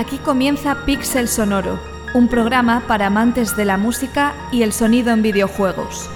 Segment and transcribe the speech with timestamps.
[0.00, 1.78] Aquí comienza Pixel Sonoro,
[2.14, 6.08] un programa para amantes de la música y el sonido en videojuegos.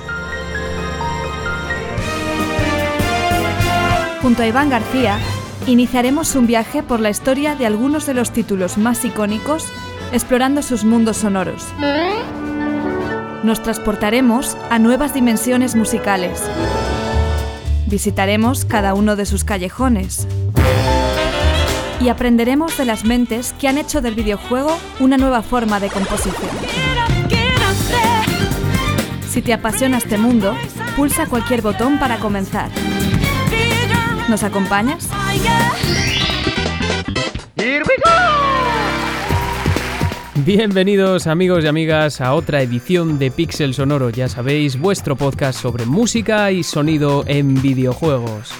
[4.22, 5.18] Junto a Iván García,
[5.66, 9.66] iniciaremos un viaje por la historia de algunos de los títulos más icónicos,
[10.12, 11.66] explorando sus mundos sonoros.
[13.42, 16.40] Nos transportaremos a nuevas dimensiones musicales.
[17.86, 20.26] Visitaremos cada uno de sus callejones,
[22.00, 26.50] y aprenderemos de las mentes que han hecho del videojuego una nueva forma de composición.
[29.28, 30.54] Si te apasiona este mundo,
[30.96, 32.70] pulsa cualquier botón para comenzar.
[34.28, 35.08] ¿Nos acompañas?
[40.44, 45.86] Bienvenidos amigos y amigas a otra edición de Pixel Sonoro, ya sabéis, vuestro podcast sobre
[45.86, 48.52] música y sonido en videojuegos.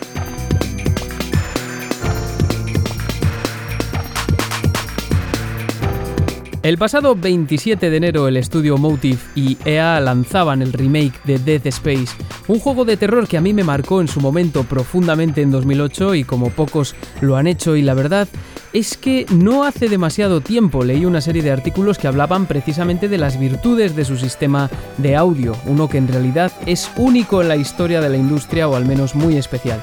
[6.65, 11.67] El pasado 27 de enero el estudio Motive y EA lanzaban el remake de Dead
[11.67, 12.17] Space,
[12.49, 16.15] un juego de terror que a mí me marcó en su momento profundamente en 2008
[16.15, 18.29] y como pocos lo han hecho y la verdad
[18.73, 23.19] es que no hace demasiado tiempo leí una serie de artículos que hablaban precisamente de
[23.19, 27.57] las virtudes de su sistema de audio, uno que en realidad es único en la
[27.57, 29.83] historia de la industria o al menos muy especial.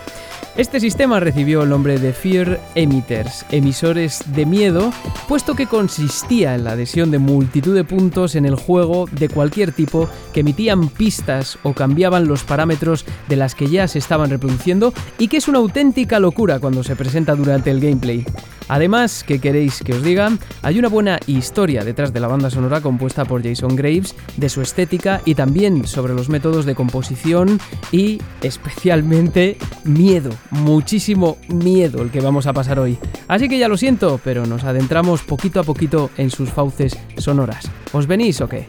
[0.58, 4.92] Este sistema recibió el nombre de Fear Emitters, emisores de miedo,
[5.30, 9.72] puesto que consistía en la adhesión de multitud de puntos en el juego de cualquier
[9.72, 14.94] tipo que emitían pistas o cambiaban los parámetros de las que ya se estaban reproduciendo
[15.18, 18.26] y que es una auténtica locura cuando se presenta durante el gameplay.
[18.68, 20.32] Además, ¿qué queréis que os diga?
[20.62, 24.62] Hay una buena historia detrás de la banda sonora compuesta por Jason Graves, de su
[24.62, 27.60] estética y también sobre los métodos de composición
[27.92, 32.98] y especialmente miedo, muchísimo miedo el que vamos a pasar hoy.
[33.28, 37.70] Así que ya lo siento, pero nos adentramos poquito a poquito en sus fauces sonoras.
[37.92, 38.68] ¿Os venís o qué?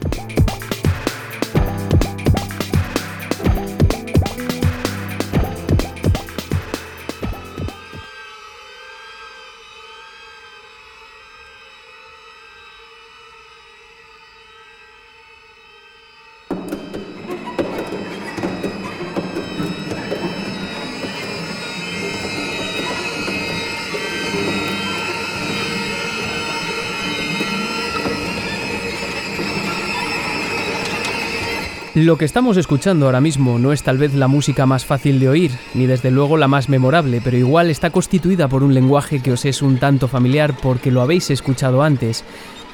[32.03, 35.29] Lo que estamos escuchando ahora mismo no es tal vez la música más fácil de
[35.29, 39.31] oír, ni desde luego la más memorable, pero igual está constituida por un lenguaje que
[39.31, 42.25] os es un tanto familiar porque lo habéis escuchado antes.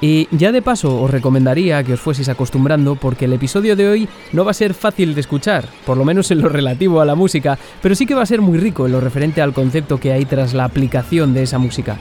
[0.00, 4.08] Y ya de paso os recomendaría que os fueseis acostumbrando porque el episodio de hoy
[4.32, 7.14] no va a ser fácil de escuchar, por lo menos en lo relativo a la
[7.14, 10.14] música, pero sí que va a ser muy rico en lo referente al concepto que
[10.14, 11.98] hay tras la aplicación de esa música.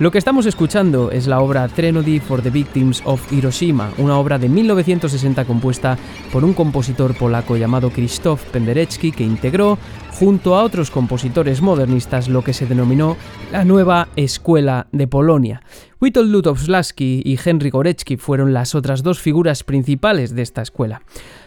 [0.00, 4.38] Lo que estamos escuchando es la obra Trenody for the Victims of Hiroshima, una obra
[4.38, 5.98] de 1960 compuesta
[6.32, 9.76] por un compositor polaco llamado Krzysztof Penderecki que integró,
[10.20, 13.16] junto a otros compositores modernistas, lo que se denominó
[13.52, 15.62] la Nueva Escuela de Polonia.
[15.98, 21.00] Witold Lutowski y Henry Gorecki fueron las otras dos figuras principales de esta escuela.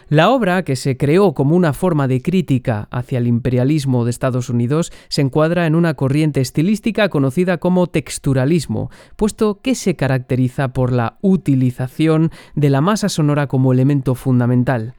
[0.08, 4.48] La obra, que se creó como una forma de crítica hacia el imperialismo de Estados
[4.48, 10.90] Unidos, se encuadra en una corriente estilística conocida como texturalismo, puesto que se caracteriza por
[10.90, 14.94] la utilización de la masa sonora como elemento fundamental.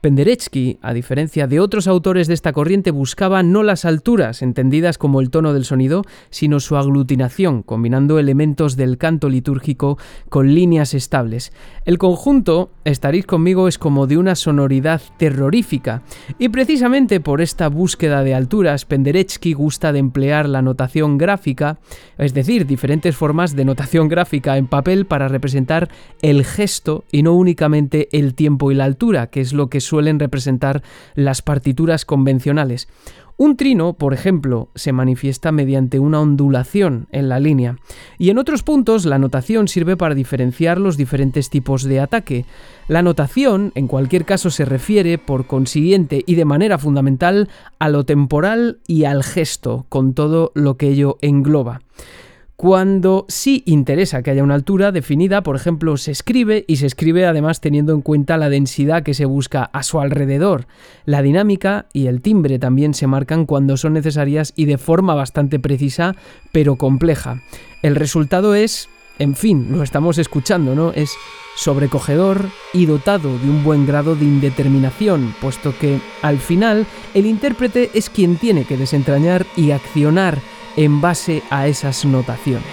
[0.00, 5.20] Penderecki, a diferencia de otros autores de esta corriente, buscaba no las alturas, entendidas como
[5.20, 9.98] el tono del sonido, sino su aglutinación, combinando elementos del canto litúrgico
[10.30, 11.52] con líneas estables.
[11.84, 16.02] El conjunto, estaréis conmigo, es como de una sonoridad terrorífica,
[16.38, 21.78] y precisamente por esta búsqueda de alturas, Penderecki gusta de emplear la notación gráfica,
[22.16, 25.90] es decir, diferentes formas de notación gráfica en papel para representar
[26.22, 30.18] el gesto y no únicamente el tiempo y la altura, que es lo que suelen
[30.18, 30.82] representar
[31.14, 32.88] las partituras convencionales.
[33.36, 37.78] Un trino, por ejemplo, se manifiesta mediante una ondulación en la línea,
[38.18, 42.44] y en otros puntos la notación sirve para diferenciar los diferentes tipos de ataque.
[42.86, 47.48] La notación, en cualquier caso, se refiere, por consiguiente y de manera fundamental,
[47.78, 51.80] a lo temporal y al gesto, con todo lo que ello engloba.
[52.60, 57.24] Cuando sí interesa que haya una altura definida, por ejemplo, se escribe y se escribe
[57.24, 60.66] además teniendo en cuenta la densidad que se busca a su alrededor.
[61.06, 65.58] La dinámica y el timbre también se marcan cuando son necesarias y de forma bastante
[65.58, 66.16] precisa,
[66.52, 67.40] pero compleja.
[67.80, 70.92] El resultado es, en fin, lo estamos escuchando, ¿no?
[70.92, 71.14] Es
[71.56, 77.88] sobrecogedor y dotado de un buen grado de indeterminación, puesto que, al final, el intérprete
[77.94, 80.40] es quien tiene que desentrañar y accionar
[80.76, 82.64] en base a esas notaciones.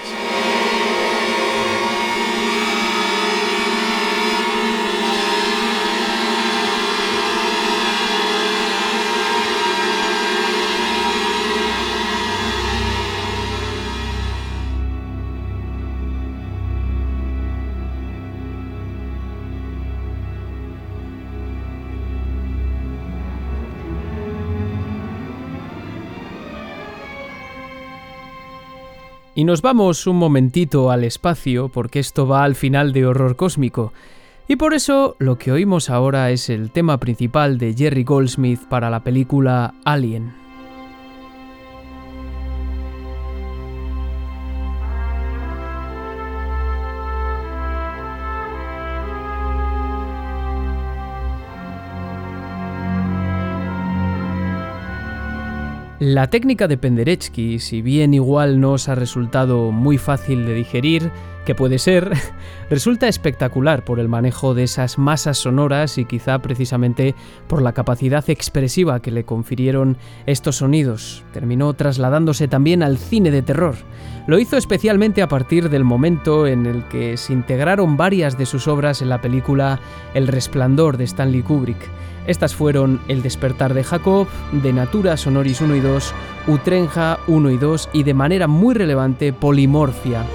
[29.38, 33.94] Y nos vamos un momentito al espacio porque esto va al final de Horror Cósmico.
[34.48, 38.90] Y por eso lo que oímos ahora es el tema principal de Jerry Goldsmith para
[38.90, 40.47] la película Alien.
[56.10, 61.12] La técnica de Penderecki, si bien igual no os ha resultado muy fácil de digerir,
[61.48, 62.12] que puede ser,
[62.70, 67.16] resulta espectacular por el manejo de esas masas sonoras y quizá precisamente
[67.48, 69.96] por la capacidad expresiva que le confirieron
[70.26, 71.24] estos sonidos.
[71.32, 73.76] Terminó trasladándose también al cine de terror.
[74.28, 78.68] Lo hizo especialmente a partir del momento en el que se integraron varias de sus
[78.68, 79.80] obras en la película
[80.14, 81.80] El Resplandor de Stanley Kubrick.
[82.28, 86.14] Estas fueron El despertar de Jacob, De Natura Sonoris 1 y 2,
[86.48, 90.26] Utrenja 1 y 2 y de manera muy relevante Polimorfia.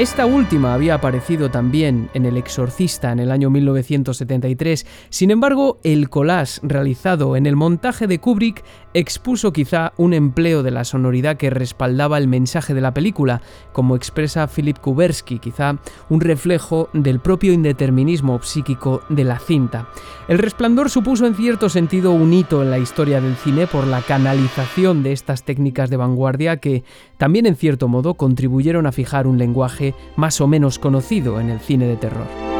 [0.00, 6.08] Esta última había aparecido también en El Exorcista en el año 1973, sin embargo, el
[6.08, 8.64] collage realizado en el montaje de Kubrick
[8.94, 13.40] expuso quizá un empleo de la sonoridad que respaldaba el mensaje de la película,
[13.72, 15.78] como expresa Philip Kubersky, quizá
[16.08, 19.88] un reflejo del propio indeterminismo psíquico de la cinta.
[20.28, 24.02] El resplandor supuso en cierto sentido un hito en la historia del cine por la
[24.02, 26.84] canalización de estas técnicas de vanguardia que
[27.16, 31.60] también en cierto modo contribuyeron a fijar un lenguaje más o menos conocido en el
[31.60, 32.59] cine de terror.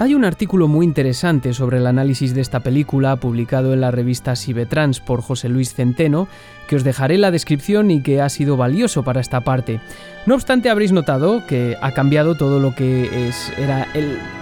[0.00, 4.34] Hay un artículo muy interesante sobre el análisis de esta película publicado en la revista
[4.34, 6.26] Cibetrans por José Luis Centeno,
[6.66, 9.78] que os dejaré en la descripción y que ha sido valioso para esta parte.
[10.24, 13.88] No obstante, habréis notado que ha cambiado todo lo que es, era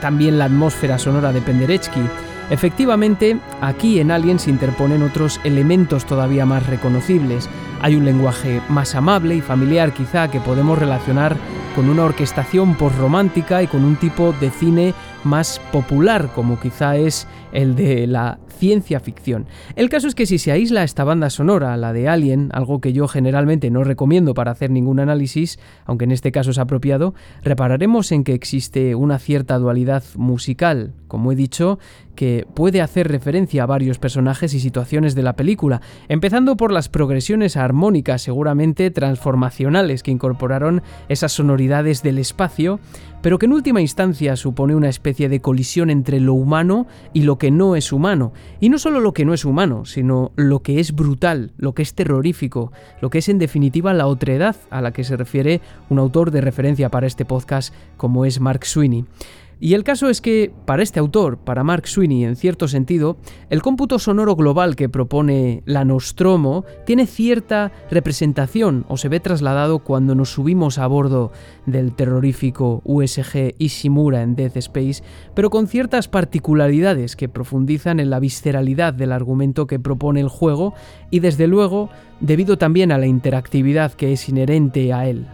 [0.00, 2.02] también la atmósfera sonora de Penderecki.
[2.50, 7.50] Efectivamente, aquí en Alien se interponen otros elementos todavía más reconocibles.
[7.80, 11.36] Hay un lenguaje más amable y familiar quizá que podemos relacionar
[11.74, 14.94] con una orquestación postromántica y con un tipo de cine
[15.28, 19.46] más popular, como quizá es el de la ciencia ficción.
[19.76, 22.92] El caso es que si se aísla esta banda sonora, la de Alien, algo que
[22.92, 28.10] yo generalmente no recomiendo para hacer ningún análisis, aunque en este caso es apropiado, repararemos
[28.10, 31.78] en que existe una cierta dualidad musical, como he dicho,
[32.18, 36.88] que puede hacer referencia a varios personajes y situaciones de la película, empezando por las
[36.88, 42.80] progresiones armónicas seguramente transformacionales que incorporaron esas sonoridades del espacio,
[43.22, 47.38] pero que en última instancia supone una especie de colisión entre lo humano y lo
[47.38, 48.32] que no es humano.
[48.58, 51.82] Y no solo lo que no es humano, sino lo que es brutal, lo que
[51.82, 56.00] es terrorífico, lo que es en definitiva la otredad a la que se refiere un
[56.00, 59.04] autor de referencia para este podcast como es Mark Sweeney.
[59.60, 63.16] Y el caso es que, para este autor, para Mark Sweeney en cierto sentido,
[63.50, 69.80] el cómputo sonoro global que propone la Nostromo tiene cierta representación o se ve trasladado
[69.80, 71.32] cuando nos subimos a bordo
[71.66, 75.02] del terrorífico USG Ishimura en Death Space,
[75.34, 80.74] pero con ciertas particularidades que profundizan en la visceralidad del argumento que propone el juego
[81.10, 85.26] y desde luego debido también a la interactividad que es inherente a él.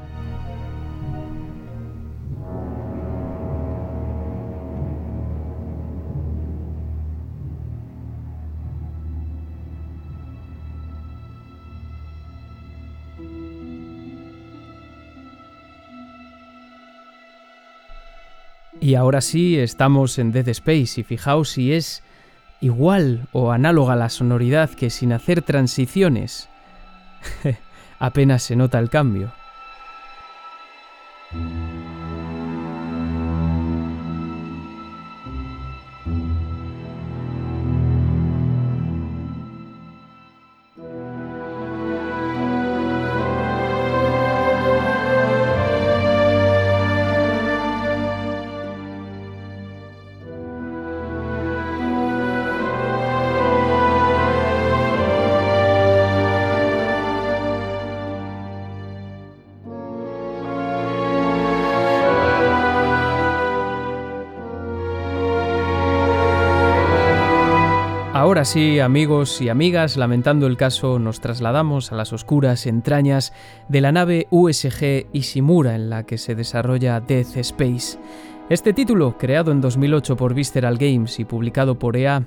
[18.85, 22.03] Y ahora sí, estamos en Dead Space y fijaos si es
[22.61, 26.51] igual o análoga la sonoridad que sin hacer transiciones.
[27.99, 29.33] apenas se nota el cambio.
[68.45, 73.33] Ahora sí, amigos y amigas, lamentando el caso, nos trasladamos a las oscuras entrañas
[73.71, 77.99] de la nave USG Ishimura en la que se desarrolla Death Space.
[78.51, 82.27] Este título, creado en 2008 por Visceral Games y publicado por EA,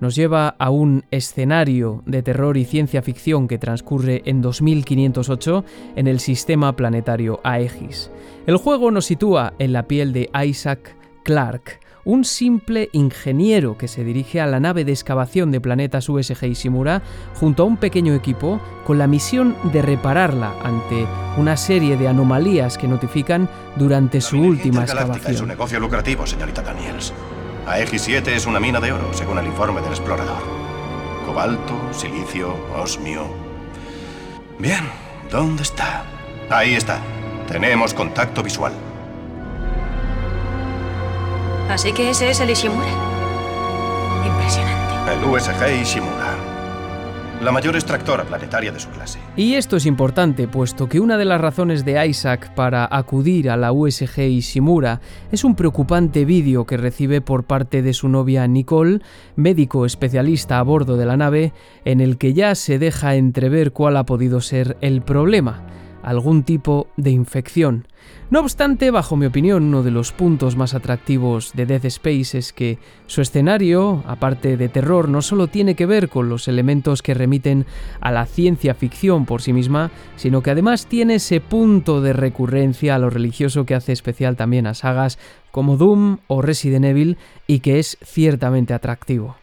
[0.00, 6.06] nos lleva a un escenario de terror y ciencia ficción que transcurre en 2508 en
[6.06, 8.10] el sistema planetario Aegis.
[8.46, 14.02] El juego nos sitúa en la piel de Isaac Clarke, un simple ingeniero que se
[14.02, 17.02] dirige a la nave de excavación de planetas USG Ishimura
[17.34, 22.78] junto a un pequeño equipo con la misión de repararla ante una serie de anomalías
[22.78, 23.46] que notifican
[23.76, 25.34] durante su última excavación.
[25.34, 27.12] Es un negocio lucrativo, señorita Daniels.
[27.66, 30.42] Aegis 7 es una mina de oro, según el informe del explorador.
[31.26, 33.26] Cobalto, silicio, osmio.
[34.58, 34.88] Bien,
[35.30, 36.04] ¿dónde está?
[36.48, 37.02] Ahí está.
[37.46, 38.87] Tenemos contacto visual.
[41.68, 42.88] Así que ese es el Ishimura.
[44.26, 45.12] Impresionante.
[45.12, 46.34] El USG Ishimura.
[47.42, 49.18] La mayor extractora planetaria de su clase.
[49.36, 53.58] Y esto es importante, puesto que una de las razones de Isaac para acudir a
[53.58, 59.00] la USG Ishimura es un preocupante vídeo que recibe por parte de su novia Nicole,
[59.36, 61.52] médico especialista a bordo de la nave,
[61.84, 65.66] en el que ya se deja entrever cuál ha podido ser el problema
[66.02, 67.86] algún tipo de infección.
[68.30, 72.52] No obstante, bajo mi opinión, uno de los puntos más atractivos de Death Space es
[72.52, 77.14] que su escenario, aparte de terror, no solo tiene que ver con los elementos que
[77.14, 77.64] remiten
[78.00, 82.94] a la ciencia ficción por sí misma, sino que además tiene ese punto de recurrencia
[82.94, 85.18] a lo religioso que hace especial también a sagas
[85.50, 89.36] como Doom o Resident Evil y que es ciertamente atractivo.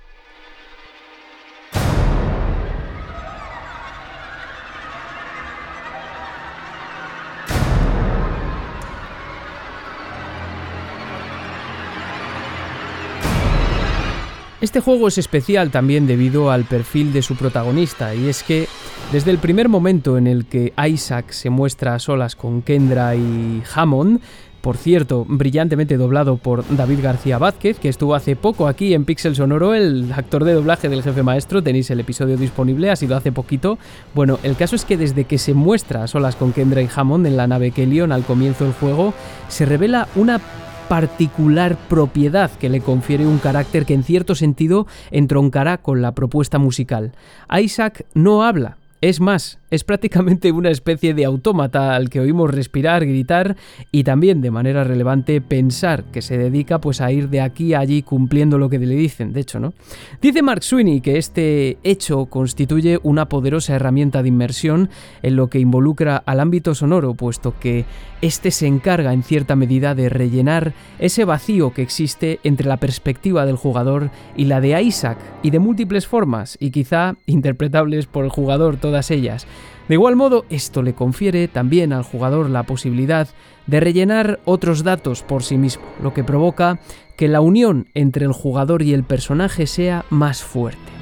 [14.66, 18.68] Este juego es especial también debido al perfil de su protagonista, y es que
[19.12, 23.62] desde el primer momento en el que Isaac se muestra a solas con Kendra y
[23.76, 24.22] Hammond,
[24.62, 29.36] por cierto, brillantemente doblado por David García Vázquez, que estuvo hace poco aquí en Pixel
[29.36, 31.62] Sonoro, el actor de doblaje del jefe maestro.
[31.62, 33.78] Tenéis el episodio disponible, ha sido hace poquito.
[34.16, 37.28] Bueno, el caso es que desde que se muestra a solas con Kendra y Hammond
[37.28, 39.14] en la nave Kellion al comienzo del juego,
[39.48, 40.42] se revela una
[40.88, 46.58] particular propiedad que le confiere un carácter que en cierto sentido entroncará con la propuesta
[46.58, 47.14] musical.
[47.52, 53.06] Isaac no habla, es más, es prácticamente una especie de autómata al que oímos respirar,
[53.06, 53.56] gritar
[53.92, 57.80] y también de manera relevante pensar que se dedica pues a ir de aquí a
[57.80, 59.74] allí cumpliendo lo que le dicen, de hecho, ¿no?
[60.22, 64.90] Dice Mark Sweeney que este hecho constituye una poderosa herramienta de inmersión
[65.22, 67.86] en lo que involucra al ámbito sonoro, puesto que
[68.22, 73.46] este se encarga en cierta medida de rellenar ese vacío que existe entre la perspectiva
[73.46, 78.32] del jugador y la de Isaac y de múltiples formas y quizá interpretables por el
[78.32, 79.46] jugador todas ellas.
[79.88, 83.28] De igual modo, esto le confiere también al jugador la posibilidad
[83.68, 86.80] de rellenar otros datos por sí mismo, lo que provoca
[87.16, 90.95] que la unión entre el jugador y el personaje sea más fuerte.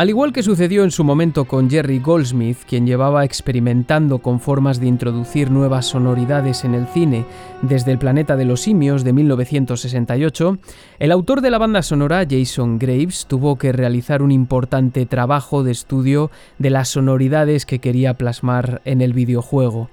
[0.00, 4.80] Al igual que sucedió en su momento con Jerry Goldsmith, quien llevaba experimentando con formas
[4.80, 7.26] de introducir nuevas sonoridades en el cine
[7.60, 10.56] desde El planeta de los simios de 1968,
[11.00, 15.72] el autor de la banda sonora, Jason Graves, tuvo que realizar un importante trabajo de
[15.72, 19.90] estudio de las sonoridades que quería plasmar en el videojuego.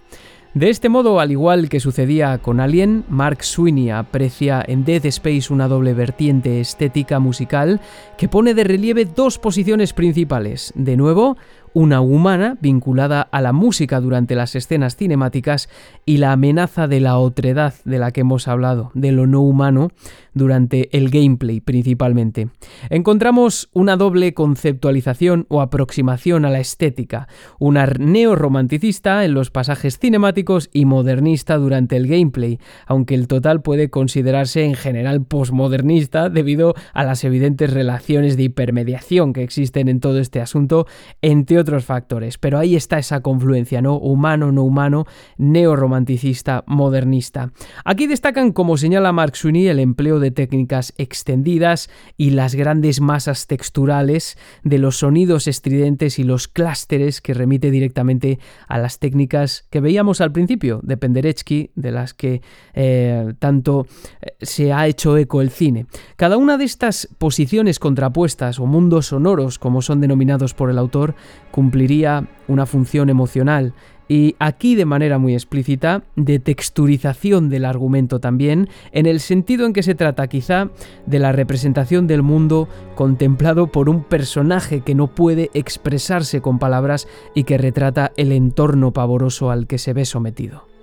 [0.58, 5.54] De este modo, al igual que sucedía con Alien, Mark Sweeney aprecia en Dead Space
[5.54, 7.80] una doble vertiente estética musical
[8.18, 10.74] que pone de relieve dos posiciones principales.
[10.76, 11.38] De nuevo,
[11.78, 15.70] una humana vinculada a la música durante las escenas cinemáticas
[16.08, 19.92] y la amenaza de la otredad de la que hemos hablado, de lo no humano,
[20.34, 22.50] durante el gameplay principalmente.
[22.90, 27.28] Encontramos una doble conceptualización o aproximación a la estética,
[27.60, 33.92] una neorromanticista en los pasajes cinemáticos y modernista durante el gameplay, aunque el total puede
[33.92, 40.20] considerarse en general posmodernista debido a las evidentes relaciones de hipermediación que existen en todo
[40.20, 40.88] este asunto,
[41.22, 42.38] entre otros factores.
[42.38, 43.98] Pero ahí está esa confluencia, ¿no?
[43.98, 45.06] Humano, no humano,
[45.38, 47.52] neorromanticista, modernista.
[47.86, 53.48] Aquí destacan, como señala Mark Sweeney, el empleo de técnicas extendidas y las grandes masas
[53.48, 59.80] texturales de los sonidos estridentes y los clústeres que remite directamente a las técnicas que
[59.80, 62.42] veíamos al principio de Penderecki, de las que
[62.74, 63.88] eh, tanto
[64.22, 65.86] eh, se ha hecho eco el cine.
[66.16, 71.16] Cada una de estas posiciones contrapuestas o mundos sonoros, como son denominados por el autor,
[71.52, 73.74] cumpliría una función emocional
[74.08, 79.74] y aquí de manera muy explícita de texturización del argumento también, en el sentido en
[79.74, 80.70] que se trata quizá
[81.06, 87.08] de la representación del mundo contemplado por un personaje que no puede expresarse con palabras
[87.36, 90.77] y que retrata el entorno pavoroso al que se ve sometido.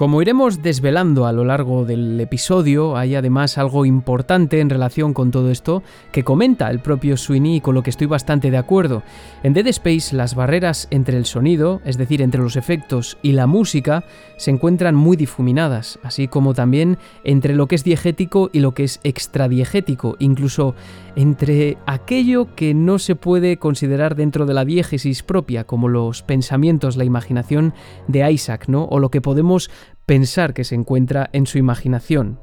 [0.00, 5.30] Como iremos desvelando a lo largo del episodio, hay además algo importante en relación con
[5.30, 9.02] todo esto que comenta el propio Sweeney y con lo que estoy bastante de acuerdo.
[9.42, 13.46] En Dead Space las barreras entre el sonido, es decir, entre los efectos y la
[13.46, 14.04] música,
[14.38, 18.84] se encuentran muy difuminadas, así como también entre lo que es diegético y lo que
[18.84, 20.74] es extradiegético, incluso
[21.14, 26.96] entre aquello que no se puede considerar dentro de la diégesis propia, como los pensamientos,
[26.96, 27.74] la imaginación
[28.08, 28.84] de Isaac, ¿no?
[28.84, 29.70] O lo que podemos
[30.10, 32.40] pensar que se encuentra en su imaginación.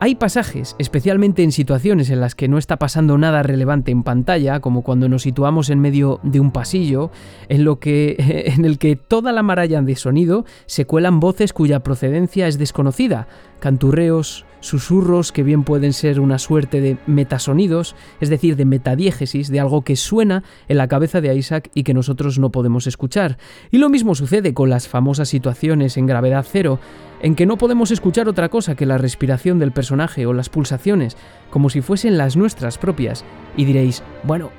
[0.00, 4.60] Hay pasajes, especialmente en situaciones en las que no está pasando nada relevante en pantalla,
[4.60, 7.10] como cuando nos situamos en medio de un pasillo,
[7.50, 8.16] en, lo que,
[8.56, 13.28] en el que toda la maralla de sonido se cuelan voces cuya procedencia es desconocida,
[13.60, 19.60] canturreos, susurros que bien pueden ser una suerte de metasonidos, es decir, de metadiégesis, de
[19.60, 23.38] algo que suena en la cabeza de Isaac y que nosotros no podemos escuchar.
[23.70, 26.78] Y lo mismo sucede con las famosas situaciones en gravedad cero,
[27.22, 31.16] en que no podemos escuchar otra cosa que la respiración del personaje o las pulsaciones,
[31.50, 33.24] como si fuesen las nuestras propias.
[33.56, 34.50] Y diréis, bueno,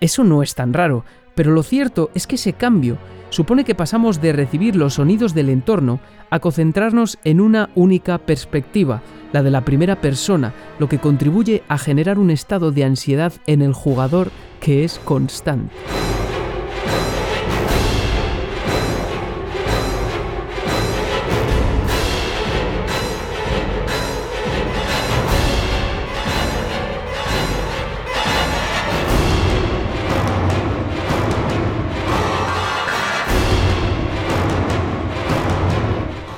[0.00, 1.04] eso no es tan raro,
[1.34, 2.98] pero lo cierto es que ese cambio
[3.30, 9.02] supone que pasamos de recibir los sonidos del entorno a concentrarnos en una única perspectiva,
[9.32, 13.62] la de la primera persona, lo que contribuye a generar un estado de ansiedad en
[13.62, 15.74] el jugador que es constante.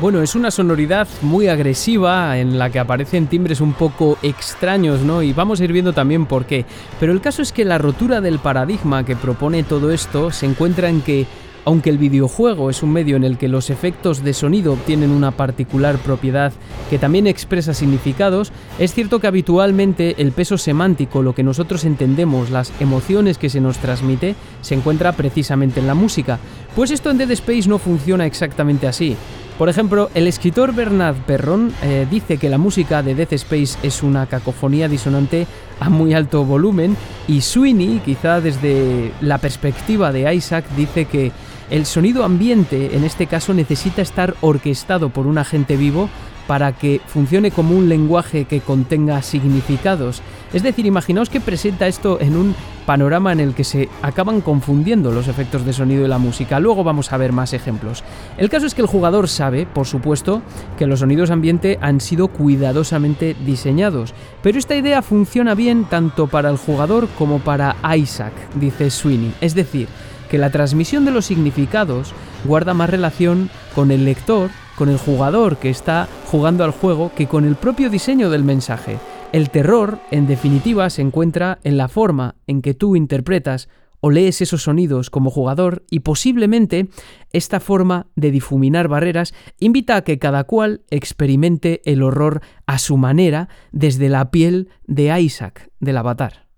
[0.04, 5.22] Bueno, es una sonoridad muy agresiva en la que aparecen timbres un poco extraños, ¿no?
[5.22, 6.66] Y vamos a ir viendo también por qué.
[7.00, 10.90] Pero el caso es que la rotura del paradigma que propone todo esto se encuentra
[10.90, 11.26] en que
[11.64, 15.30] aunque el videojuego es un medio en el que los efectos de sonido obtienen una
[15.30, 16.52] particular propiedad
[16.90, 22.50] que también expresa significados, es cierto que habitualmente el peso semántico, lo que nosotros entendemos,
[22.50, 26.38] las emociones que se nos transmite, se encuentra precisamente en la música.
[26.76, 29.16] Pues esto en Dead Space no funciona exactamente así.
[29.58, 34.02] Por ejemplo, el escritor Bernard Perron eh, dice que la música de Death Space es
[34.02, 35.46] una cacofonía disonante
[35.78, 36.96] a muy alto volumen
[37.28, 41.30] y Sweeney, quizá desde la perspectiva de Isaac, dice que
[41.70, 46.10] el sonido ambiente en este caso necesita estar orquestado por un agente vivo
[46.46, 50.22] para que funcione como un lenguaje que contenga significados.
[50.52, 52.54] Es decir, imaginaos que presenta esto en un
[52.86, 56.60] panorama en el que se acaban confundiendo los efectos de sonido y la música.
[56.60, 58.04] Luego vamos a ver más ejemplos.
[58.36, 60.42] El caso es que el jugador sabe, por supuesto,
[60.78, 66.50] que los sonidos ambiente han sido cuidadosamente diseñados, pero esta idea funciona bien tanto para
[66.50, 69.34] el jugador como para Isaac, dice Sweeney.
[69.40, 69.88] Es decir,
[70.34, 72.12] que la transmisión de los significados
[72.44, 77.28] guarda más relación con el lector, con el jugador que está jugando al juego, que
[77.28, 78.98] con el propio diseño del mensaje.
[79.30, 83.68] El terror, en definitiva, se encuentra en la forma en que tú interpretas
[84.00, 86.88] o lees esos sonidos como jugador y posiblemente
[87.32, 92.96] esta forma de difuminar barreras invita a que cada cual experimente el horror a su
[92.96, 96.48] manera desde la piel de Isaac del avatar.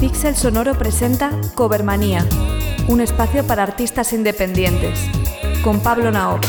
[0.00, 2.26] Pixel Sonoro presenta Covermanía,
[2.88, 4.98] un espacio para artistas independientes,
[5.62, 6.44] con Pablo Naop.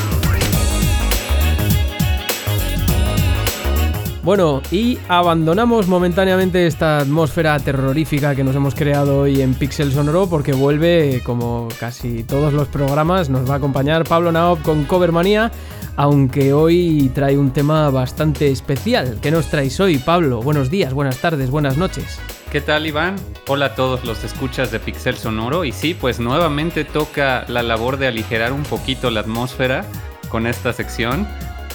[4.24, 10.28] Bueno, y abandonamos momentáneamente esta atmósfera terrorífica que nos hemos creado hoy en Pixel Sonoro
[10.28, 15.52] porque vuelve, como casi todos los programas, nos va a acompañar Pablo Naop con Covermanía,
[15.96, 19.20] aunque hoy trae un tema bastante especial.
[19.22, 20.42] ¿Qué nos traéis hoy, Pablo?
[20.42, 22.20] Buenos días, buenas tardes, buenas noches.
[22.56, 23.18] ¿Qué tal, Iván?
[23.48, 25.66] Hola a todos los escuchas de Pixel Sonoro.
[25.66, 29.86] Y sí, pues nuevamente toca la labor de aligerar un poquito la atmósfera
[30.30, 31.28] con esta sección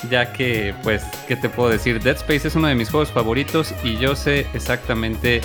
[0.09, 2.03] ya que, pues, ¿qué te puedo decir?
[2.03, 5.43] Dead Space es uno de mis juegos favoritos y yo sé exactamente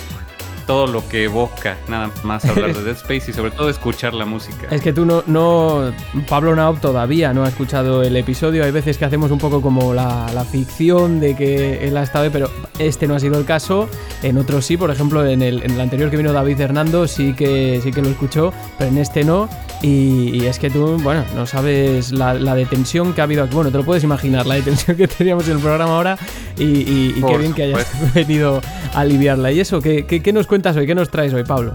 [0.66, 4.24] todo lo que evoca nada más hablar de Dead Space y sobre todo escuchar la
[4.24, 4.68] música.
[4.70, 5.92] Es que tú no, no
[6.28, 8.64] Pablo Naop todavía no ha escuchado el episodio.
[8.64, 12.48] Hay veces que hacemos un poco como la, ficción de que él ha estado, pero
[12.78, 13.88] este no ha sido el caso.
[14.22, 17.34] En otros sí, por ejemplo, en el, en el anterior que vino David Hernando sí
[17.34, 19.48] que, sí que lo escuchó, pero en este no.
[19.82, 23.54] Y, es que tú, bueno, no sabes la, la, detención que ha habido aquí.
[23.54, 26.18] Bueno, te lo puedes imaginar, la detención que teníamos en el programa ahora
[26.58, 28.62] y, qué bien que hayas venido
[28.94, 29.52] a aliviarla.
[29.52, 29.80] ¿Y eso?
[29.80, 30.86] ¿qué, ¿qué, nos cuentas hoy?
[30.86, 31.74] ¿Qué nos traes hoy, Pablo?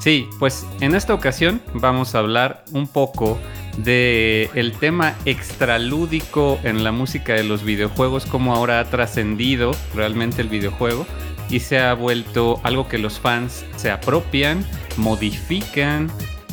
[0.00, 3.38] Sí, pues en esta ocasión vamos a hablar un poco
[3.76, 10.42] de el tema extralúdico en la música de los videojuegos, cómo ahora ha trascendido realmente
[10.42, 11.06] el videojuego
[11.48, 16.10] y se ha vuelto algo que los fans se apropian, modifican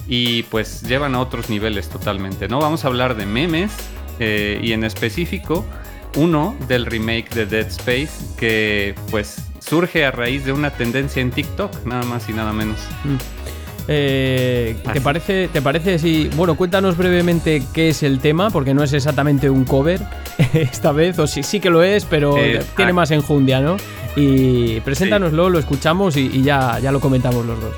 [0.08, 2.48] y pues llevan a otros niveles totalmente.
[2.48, 3.72] No vamos a hablar de memes
[4.20, 5.66] eh, y en específico
[6.16, 11.32] uno del remake de Dead Space que pues surge a raíz de una tendencia en
[11.32, 12.78] TikTok, nada más y nada menos.
[13.06, 13.16] Mm.
[13.88, 16.30] Eh, ¿te, parece, ¿Te parece si...
[16.36, 20.02] Bueno, cuéntanos brevemente qué es el tema, porque no es exactamente un cover
[20.54, 22.36] esta vez, o sí, sí que lo es, pero
[22.76, 23.78] tiene más enjundia, ¿no?
[24.18, 27.74] Y preséntanoslo, lo escuchamos y, ya, ya lo comentamos los dos.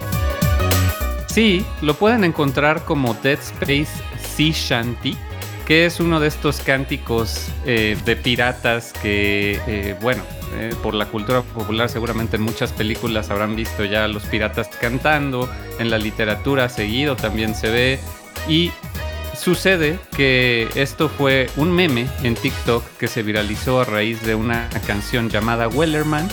[1.27, 4.01] Sí, lo pueden encontrar como Dead Space
[4.36, 5.15] Sea Shanty
[5.67, 10.23] que es uno de estos cánticos eh, de piratas que, eh, bueno,
[10.56, 14.70] eh, por la cultura popular seguramente en muchas películas habrán visto ya a los piratas
[14.80, 18.00] cantando, en la literatura seguido también se ve.
[18.48, 18.72] Y
[19.36, 24.70] sucede que esto fue un meme en TikTok que se viralizó a raíz de una
[24.86, 26.28] canción llamada Wellerman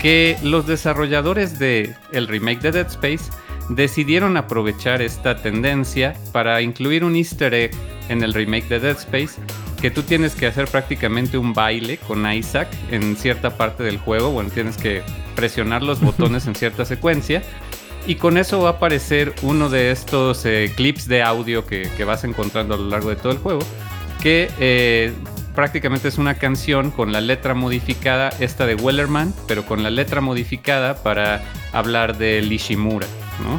[0.00, 3.30] que los desarrolladores de el remake de Dead Space
[3.68, 7.70] decidieron aprovechar esta tendencia para incluir un easter egg
[8.08, 9.40] en el remake de Dead Space
[9.82, 14.30] que tú tienes que hacer prácticamente un baile con Isaac en cierta parte del juego,
[14.30, 15.02] bueno, tienes que
[15.34, 17.42] presionar los botones en cierta secuencia
[18.06, 22.22] y con eso va a aparecer uno de estos eh, clips de audio que, vas
[22.22, 23.58] encontrando a lo largo de todo el juego,
[24.22, 25.12] que eh,
[25.52, 30.20] prácticamente es una canción con la letra modificada, esta de Wellerman, pero con la letra
[30.20, 31.42] modificada para
[31.72, 33.08] hablar de Lishimura,
[33.42, 33.58] ¿no?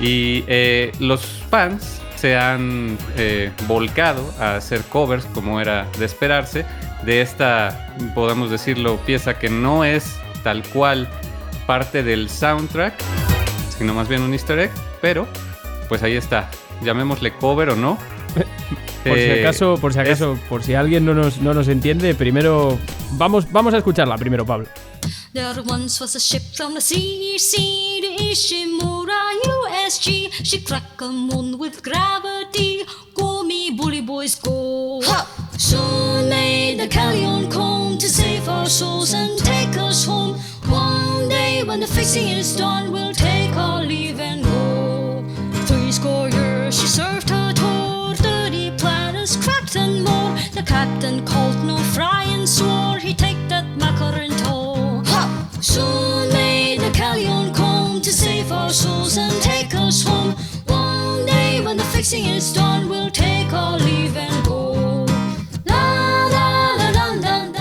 [0.00, 6.64] Y eh, los fans se han eh, volcado a hacer covers, como era de esperarse,
[7.04, 11.08] de esta, podemos decirlo, pieza que no es tal cual
[11.66, 12.94] parte del soundtrack,
[13.76, 15.28] sino más bien un easter egg, pero
[15.88, 16.50] pues ahí está,
[16.82, 17.96] llamémosle cover o no.
[19.04, 22.16] por si eh, acaso, por si acaso, por si alguien no nos, no nos entiende,
[22.16, 22.78] primero
[23.12, 24.66] vamos, vamos a escucharla primero, Pablo.
[25.32, 30.32] There once was a ship from the sea, sea to Ishimura, USG.
[30.44, 32.82] She cracked a moon with gravity.
[33.14, 35.00] Go me, bully boys, go.
[35.04, 35.18] Ha!
[35.58, 40.34] Soon may the Callion come to save our souls and take us home.
[40.68, 45.24] One day when the fixing is done, we'll take our leave and go.
[45.66, 50.32] Three score years she served her tour, thirty planets cracked and more.
[50.54, 54.38] The captain called no fry and swore he'd take that macaron
[55.60, 56.47] Soon may
[58.78, 60.36] souls and take us home.
[60.66, 62.67] One day when the fixing is done,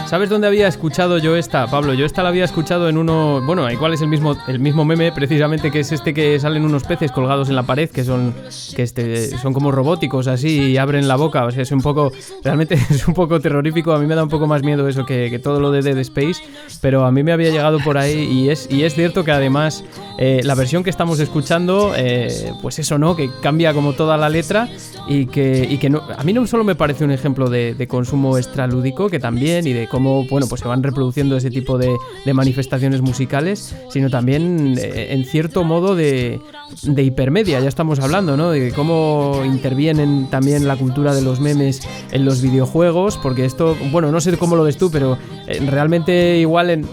[0.07, 1.93] ¿Sabes dónde había escuchado yo esta, Pablo?
[1.93, 3.41] Yo esta la había escuchado en uno.
[3.45, 6.85] Bueno, igual es el mismo, el mismo meme, precisamente, que es este que salen unos
[6.85, 8.33] peces colgados en la pared, que son.
[8.73, 11.43] que este, son como robóticos así y abren la boca.
[11.43, 12.13] O sea, es un poco.
[12.41, 13.91] Realmente es un poco terrorífico.
[13.91, 16.41] A mí me da un poco más miedo eso que, todo lo de Dead Space.
[16.79, 18.29] Pero a mí me había llegado por ahí.
[18.31, 19.83] Y es, y es cierto que además
[20.19, 23.17] eh, la versión que estamos escuchando, eh, pues eso, ¿no?
[23.17, 24.69] Que cambia como toda la letra.
[25.09, 28.37] Y que, y que a mí no solo me parece un ejemplo de, de consumo
[28.37, 31.97] extralúdico, que también, y de cómo bueno, pues se van reproduciendo ese tipo de,
[32.31, 36.39] manifestaciones musicales, sino también eh, en cierto modo de,
[36.83, 38.51] hipermedia, ya estamos hablando, ¿no?
[38.51, 41.81] De cómo intervienen también la cultura de los memes
[42.11, 46.37] en los videojuegos, porque esto, bueno, no sé cómo lo ves tú, pero eh, realmente
[46.37, 46.85] igual en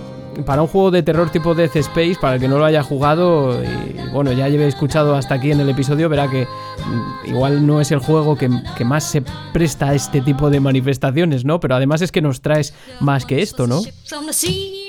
[0.46, 3.62] para un juego de terror tipo Death Space, para el que no lo haya jugado,
[3.62, 7.80] y bueno, ya lleve escuchado hasta aquí en el episodio, verá que mm, igual no
[7.80, 8.48] es el juego que,
[8.84, 11.60] más se presta a este tipo de manifestaciones, ¿no?
[11.60, 13.80] Pero además es que nos traes más que esto, ¿no?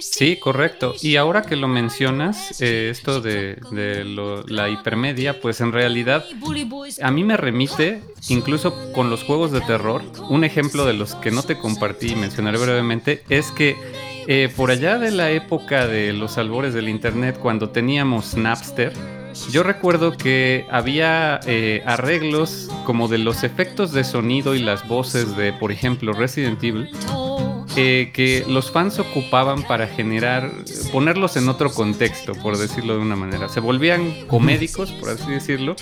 [0.01, 0.93] Sí, correcto.
[1.01, 3.58] Y ahora que lo mencionas, eh, esto de,
[4.47, 6.25] la hipermedia, pues en realidad
[7.01, 11.31] a mí me remite, incluso con los juegos de terror, un ejemplo de los que
[11.31, 13.75] no te compartí y mencionaré brevemente, es que
[14.27, 18.93] eh, por allá de la época de los albores del Internet, cuando teníamos Napster,
[19.51, 25.35] yo recuerdo que había eh, arreglos como de los efectos de sonido y las voces
[25.35, 26.89] de, por ejemplo, Resident Evil,
[27.75, 30.49] eh, que los fans ocupaban para generar,
[30.91, 33.49] ponerlos en otro contexto, por decirlo de una manera.
[33.49, 35.75] Se volvían comédicos, por así decirlo.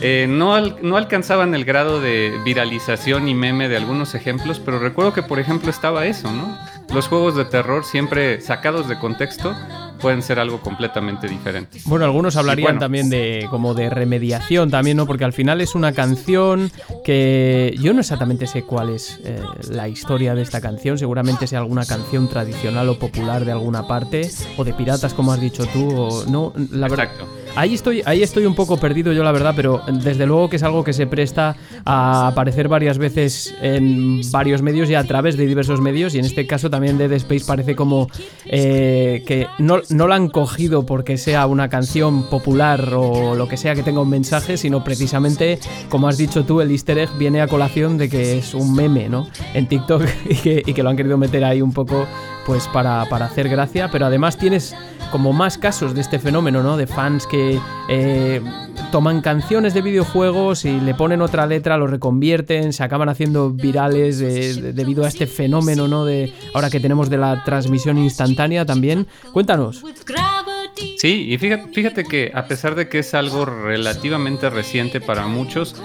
[0.00, 5.14] Eh, no, no alcanzaban el grado de viralización y meme de algunos ejemplos, pero recuerdo
[5.14, 6.58] que, por ejemplo, estaba eso, ¿no?
[6.92, 9.56] Los juegos de terror siempre sacados de contexto
[10.02, 11.80] pueden ser algo completamente diferente.
[11.86, 15.06] Bueno, algunos hablarían también de como de remediación también, ¿no?
[15.06, 16.70] Porque al final es una canción
[17.04, 21.60] que yo no exactamente sé cuál es eh, la historia de esta canción, seguramente sea
[21.60, 25.94] alguna canción tradicional o popular de alguna parte o de piratas como has dicho tú
[25.96, 27.08] o no, la verdad.
[27.54, 30.62] Ahí estoy, ahí estoy un poco perdido yo la verdad, pero desde luego que es
[30.62, 35.46] algo que se presta a aparecer varias veces en varios medios y a través de
[35.46, 38.08] diversos medios y en este caso también Dead Space parece como
[38.46, 43.56] eh, que no, no la han cogido porque sea una canción popular o lo que
[43.56, 47.40] sea que tenga un mensaje, sino precisamente, como has dicho tú, el easter egg viene
[47.40, 49.28] a colación de que es un meme, ¿no?
[49.54, 52.06] En TikTok y que, y que lo han querido meter ahí un poco
[52.46, 54.74] pues para, para hacer gracia, pero además tienes
[55.10, 56.76] como más casos de este fenómeno, ¿no?
[56.76, 58.40] De fans que eh,
[58.90, 64.18] toman canciones de videojuegos y le ponen otra letra, lo reconvierten, se acaban haciendo virales
[64.18, 66.06] debido a este fenómeno, ¿no?
[66.06, 69.06] De ahora que tenemos de la transmisión instantánea también.
[69.32, 69.84] Cuéntanos.
[70.96, 75.76] Sí, y fíjate que a pesar de que es algo relativamente reciente para muchos,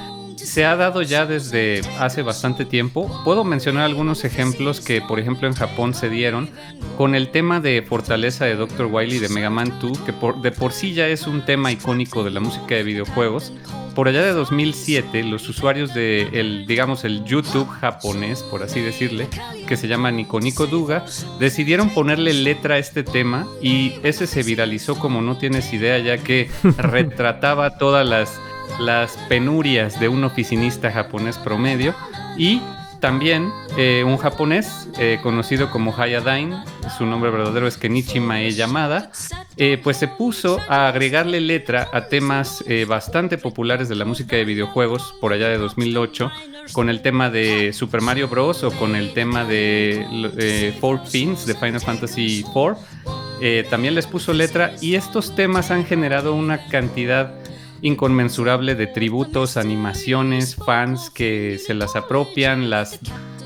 [0.47, 3.21] se ha dado ya desde hace bastante tiempo.
[3.23, 6.49] Puedo mencionar algunos ejemplos que, por ejemplo, en Japón se dieron
[6.97, 8.87] con el tema de Fortaleza de Dr.
[8.87, 12.31] Wily de Mega Man 2, que de por sí ya es un tema icónico de
[12.31, 13.51] la música de videojuegos.
[13.93, 19.27] Por allá de 2007, los usuarios de el, digamos, el YouTube japonés, por así decirle,
[19.67, 21.03] que se llama Nico Nico Duga,
[21.39, 26.19] decidieron ponerle letra a este tema y ese se viralizó como no tienes idea, ya
[26.19, 28.39] que retrataba todas las
[28.79, 31.95] las penurias de un oficinista japonés promedio
[32.37, 32.61] y
[32.99, 36.55] también eh, un japonés eh, conocido como Hayadain,
[36.97, 39.11] su nombre verdadero es Kenichi Mae Yamada,
[39.55, 44.45] eh, pues se puso a agregarle letra a temas bastante populares de la música de
[44.45, 46.31] videojuegos por allá de 2008,
[46.73, 48.63] con el tema de Super Mario Bros.
[48.63, 53.69] o con el tema de Four Pins de Final Fantasy IV.
[53.69, 57.33] también les puso letra y estos temas han generado una cantidad
[57.81, 62.99] inconmensurable de tributos, animaciones, fans que se las apropian, las,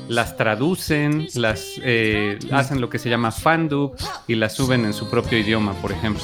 [0.08, 3.94] las traducen, las eh, hacen lo que se llama fandub
[4.26, 6.22] y las suben en su propio idioma, por ejemplo.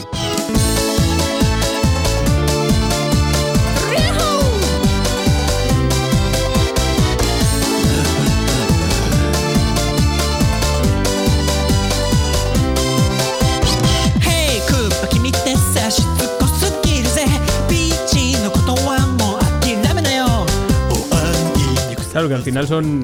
[22.39, 23.03] Al final son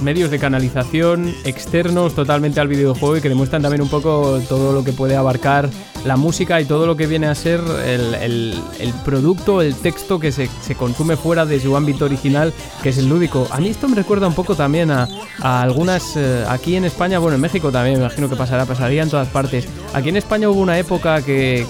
[0.00, 4.82] medios de canalización externos totalmente al videojuego y que demuestran también un poco todo lo
[4.82, 5.68] que puede abarcar
[6.06, 8.54] la música y todo lo que viene a ser el,
[9.04, 10.48] producto, el texto que se,
[10.78, 13.46] consume fuera de su ámbito original, que es el lúdico.
[13.50, 15.06] A mí esto me recuerda un poco también a,
[15.42, 19.10] algunas, eh, aquí en España, bueno, en México también, me imagino que pasará, pasaría en
[19.10, 19.68] todas partes.
[19.92, 21.66] Aquí en España hubo una época que,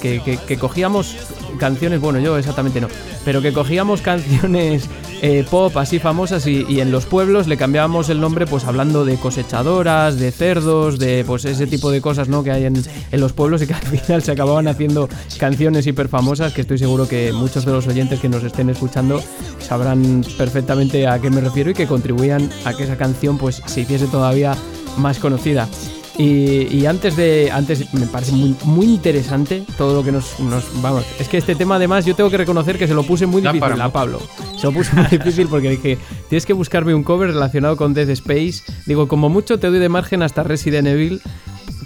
[0.47, 1.17] que cogíamos
[1.59, 2.89] canciones, bueno, yo exactamente no,
[3.25, 4.89] pero que cogíamos canciones
[5.23, 9.17] eh, pop así famosas y, en los pueblos le cambiábamos el nombre pues hablando de
[9.17, 12.45] cosechadoras, de cerdos, de pues ese tipo de cosas ¿no?
[12.45, 12.75] que hay en,
[13.13, 17.09] los pueblos y que al final se acababan haciendo canciones hiper famosas que estoy seguro
[17.09, 19.23] que muchos de los oyentes que nos estén escuchando
[19.61, 23.81] sabrán perfectamente a qué me refiero y que contribuían a que esa canción pues se
[23.81, 24.55] hiciese todavía
[24.99, 25.69] más conocida.
[26.17, 27.51] Y, antes de.
[27.51, 30.37] Antes me parece muy, muy interesante todo lo que nos,
[30.81, 33.43] Vamos, es que este tema además yo tengo que reconocer que se lo puse muy
[33.43, 34.21] difícil a Pablo.
[34.57, 35.99] Se lo puse muy difícil porque dije,
[36.29, 38.63] tienes que buscarme un cover relacionado con Death Space.
[38.87, 41.21] Digo, como mucho te doy de margen hasta Resident Evil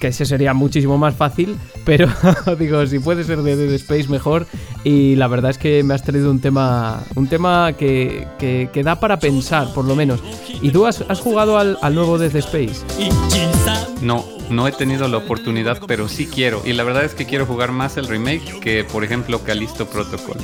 [0.00, 2.08] que ese sería muchísimo más fácil, pero
[2.58, 4.46] digo, si puede ser de Dead Space mejor.
[4.84, 9.00] Y la verdad es que me has traído un tema, un tema que, que, da
[9.00, 10.20] para pensar, por lo menos.
[10.62, 12.84] ¿Y tú has, jugado al, al, nuevo Dead Space?
[14.00, 16.62] No, no he tenido la oportunidad, pero sí quiero.
[16.64, 20.36] Y la verdad es que quiero jugar más el remake que, por ejemplo, Calisto Protocol.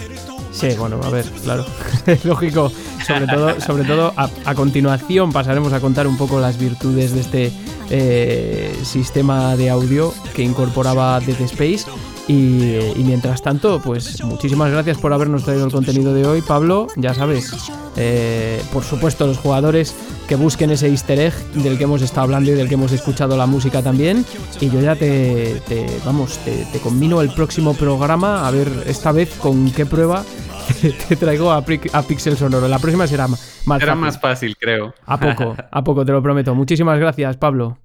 [0.54, 1.66] Sí, bueno, a ver, claro,
[2.06, 2.70] es lógico.
[3.04, 7.52] Sobre todo, sobre todo a, continuación pasaremos a contar un poco las virtudes de este
[7.90, 11.84] eh, sistema de audio que incorporaba Dead Space.
[12.26, 16.86] Y, mientras tanto, pues muchísimas gracias por habernos traído el contenido de hoy, Pablo.
[16.96, 17.52] Ya sabes,
[17.96, 19.94] eh, por supuesto, los jugadores
[20.26, 23.36] que busquen ese easter egg del que hemos estado hablando y del que hemos escuchado
[23.36, 24.24] la música también.
[24.58, 25.60] Y yo ya te,
[26.06, 30.24] vamos, te, te combino el próximo programa a ver esta vez con qué prueba
[31.08, 32.68] te traigo a, a, Pixel Sonoro.
[32.68, 33.40] La próxima será más
[33.78, 34.94] Será más fácil, creo.
[35.06, 36.54] A poco, a poco, te lo prometo.
[36.54, 37.78] Muchísimas gracias, Pablo.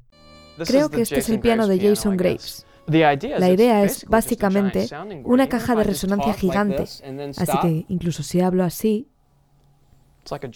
[0.65, 2.65] Creo que este es el piano de Jason Graves.
[2.87, 4.89] La idea es básicamente
[5.23, 9.07] una caja de resonancia gigante, así que incluso si hablo así,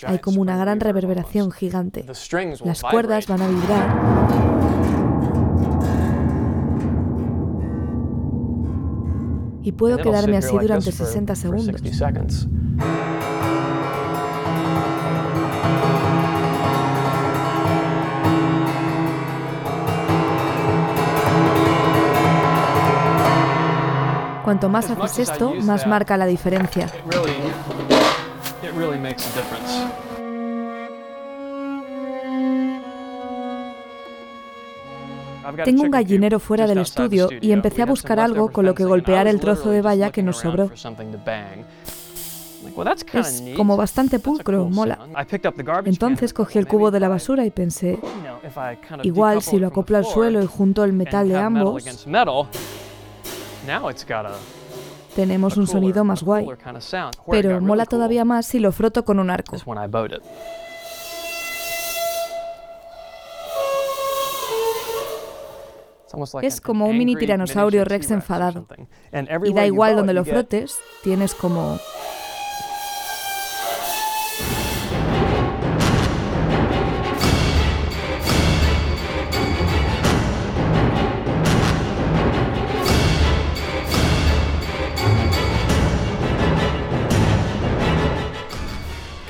[0.05, 2.05] hay como una gran reverberación gigante.
[2.63, 4.82] Las cuerdas van a vibrar.
[9.63, 11.81] Y puedo quedarme así durante 60 segundos.
[24.43, 26.89] Cuanto más haces esto, más marca la diferencia.
[35.63, 39.27] Tengo un gallinero fuera del estudio y empecé a buscar algo con lo que golpear
[39.27, 40.71] el trozo de valla que nos sobró.
[43.13, 44.97] Es como bastante pulcro, mola.
[45.85, 47.99] Entonces cogí el cubo de la basura y pensé,
[49.03, 51.83] igual si lo acoplo al suelo y junto el metal de ambos,
[55.15, 56.47] tenemos un sonido más guay.
[57.29, 59.57] Pero mola todavía más si lo froto con un arco.
[66.41, 68.67] Es como un mini tiranosaurio rex enfadado.
[69.43, 71.79] Y da igual donde lo frotes, tienes como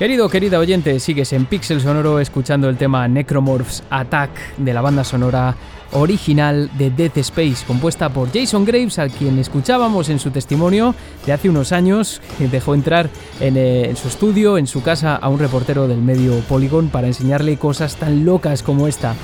[0.04, 5.02] Querido, querida oyente, sigues en Pixel Sonoro escuchando el tema Necromorphs Attack de la banda
[5.02, 5.56] sonora
[5.92, 11.32] original de Death Space, compuesta por Jason Graves, al quien escuchábamos en su testimonio de
[11.32, 13.08] hace unos años, que dejó entrar
[13.40, 17.06] en, eh, en, su estudio, en su casa, a un reportero del medio Polygon para
[17.06, 19.14] enseñarle cosas tan locas como esta.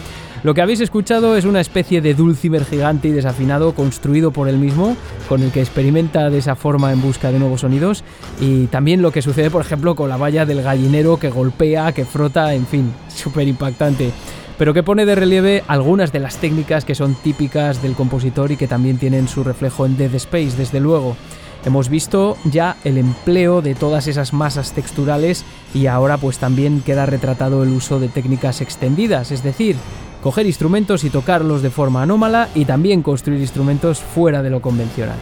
[0.42, 4.56] Lo que habéis escuchado es una especie de dulcimer gigante y desafinado construido por él
[4.56, 4.96] mismo,
[5.28, 8.04] con el que experimenta de esa forma en busca de nuevos sonidos,
[8.40, 12.06] y también lo que sucede, por ejemplo, con la valla del gallinero que golpea, que
[12.06, 14.12] frota, en fin, súper impactante
[14.60, 18.58] pero que pone de relieve algunas de las técnicas que son típicas del compositor y
[18.58, 21.16] que también tienen su reflejo en Dead Space, desde luego.
[21.64, 27.06] Hemos visto ya el empleo de todas esas masas texturales y ahora pues también queda
[27.06, 29.76] retratado el uso de técnicas extendidas, es decir,
[30.22, 35.18] coger instrumentos y tocarlos de forma anómala y también construir instrumentos fuera de lo convencional.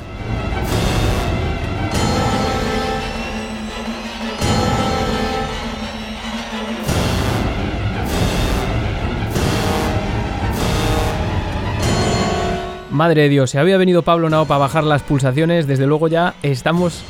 [12.90, 16.34] Madre de Dios, se había venido Pablo Nao para bajar las pulsaciones, desde luego ya
[16.42, 17.04] estamos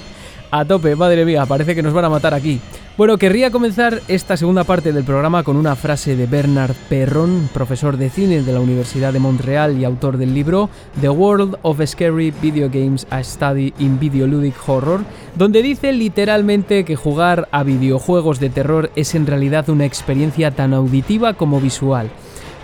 [0.50, 2.60] a tope, madre mía, parece que nos van a matar aquí.
[2.98, 7.96] Bueno, querría comenzar esta segunda parte del programa con una frase de Bernard Perron, profesor
[7.96, 10.68] de cine de la Universidad de Montreal y autor del libro
[11.00, 15.02] The World of Scary Video Games, a Study in Videoludic Horror,
[15.36, 20.74] donde dice literalmente que jugar a videojuegos de terror es en realidad una experiencia tan
[20.74, 22.10] auditiva como visual.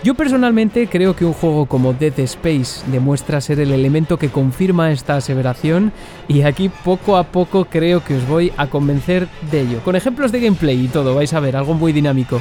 [0.05, 4.93] Yo personalmente creo que un juego como Dead Space demuestra ser el elemento que confirma
[4.93, 5.93] esta aseveración
[6.29, 9.81] y aquí poco a poco creo que os voy a convencer de ello.
[9.83, 12.39] Con ejemplos de gameplay y todo, vais a ver, algo muy dinámico.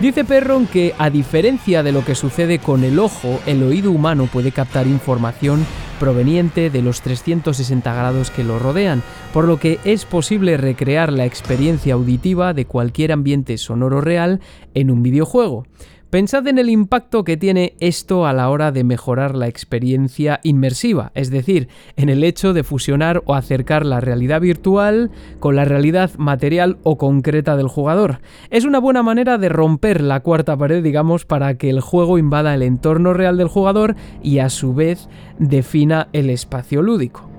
[0.00, 4.26] Dice Perron que, a diferencia de lo que sucede con el ojo, el oído humano
[4.26, 5.64] puede captar información
[6.00, 11.26] proveniente de los 360 grados que lo rodean, por lo que es posible recrear la
[11.26, 14.40] experiencia auditiva de cualquier ambiente sonoro real
[14.74, 15.64] en un videojuego.
[16.14, 21.10] Pensad en el impacto que tiene esto a la hora de mejorar la experiencia inmersiva,
[21.16, 26.12] es decir, en el hecho de fusionar o acercar la realidad virtual con la realidad
[26.16, 28.20] material o concreta del jugador.
[28.50, 32.54] Es una buena manera de romper la cuarta pared, digamos, para que el juego invada
[32.54, 35.08] el entorno real del jugador y a su vez
[35.40, 37.33] defina el espacio lúdico.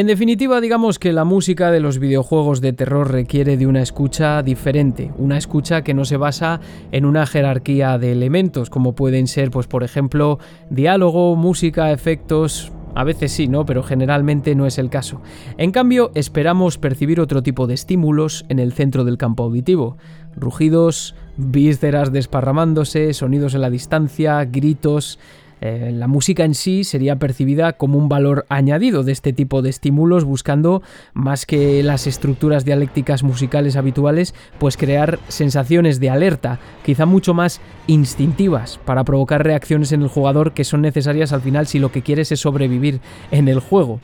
[0.00, 4.42] En definitiva, digamos que la música de los videojuegos de terror requiere de una escucha
[4.42, 9.50] diferente, una escucha que no se basa en una jerarquía de elementos, como pueden ser,
[9.50, 10.38] pues por ejemplo,
[10.70, 13.66] diálogo, música, efectos, a veces sí, ¿no?
[13.66, 15.20] Pero generalmente no es el caso.
[15.58, 19.98] En cambio, esperamos percibir otro tipo de estímulos en el centro del campo auditivo.
[20.34, 25.18] Rugidos, vísceras desparramándose, sonidos en la distancia, gritos,
[25.60, 29.70] eh, la música en sí sería percibida como un valor añadido de este tipo de
[29.70, 30.82] estímulos, buscando
[31.12, 37.60] más que las estructuras dialécticas musicales habituales, pues crear sensaciones de alerta, quizá mucho más
[37.86, 42.02] instintivas, para provocar reacciones en el jugador que son necesarias al final si lo que
[42.02, 43.00] quieres es sobrevivir
[43.30, 44.00] en el juego.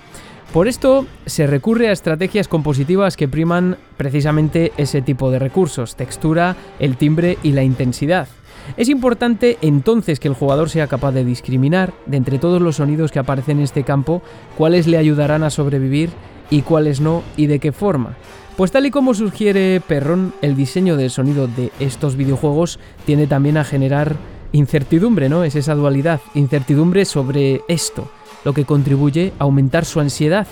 [0.52, 6.56] Por esto se recurre a estrategias compositivas que priman precisamente ese tipo de recursos, textura,
[6.78, 8.28] el timbre y la intensidad.
[8.76, 13.12] Es importante entonces que el jugador sea capaz de discriminar, de entre todos los sonidos
[13.12, 14.22] que aparecen en este campo,
[14.56, 16.10] cuáles le ayudarán a sobrevivir
[16.50, 18.16] y cuáles no y de qué forma.
[18.56, 23.58] Pues tal y como sugiere Perron, el diseño del sonido de estos videojuegos tiene también
[23.58, 24.16] a generar
[24.52, 25.44] incertidumbre, ¿no?
[25.44, 28.10] Es esa dualidad, incertidumbre sobre esto,
[28.44, 30.46] lo que contribuye a aumentar su ansiedad,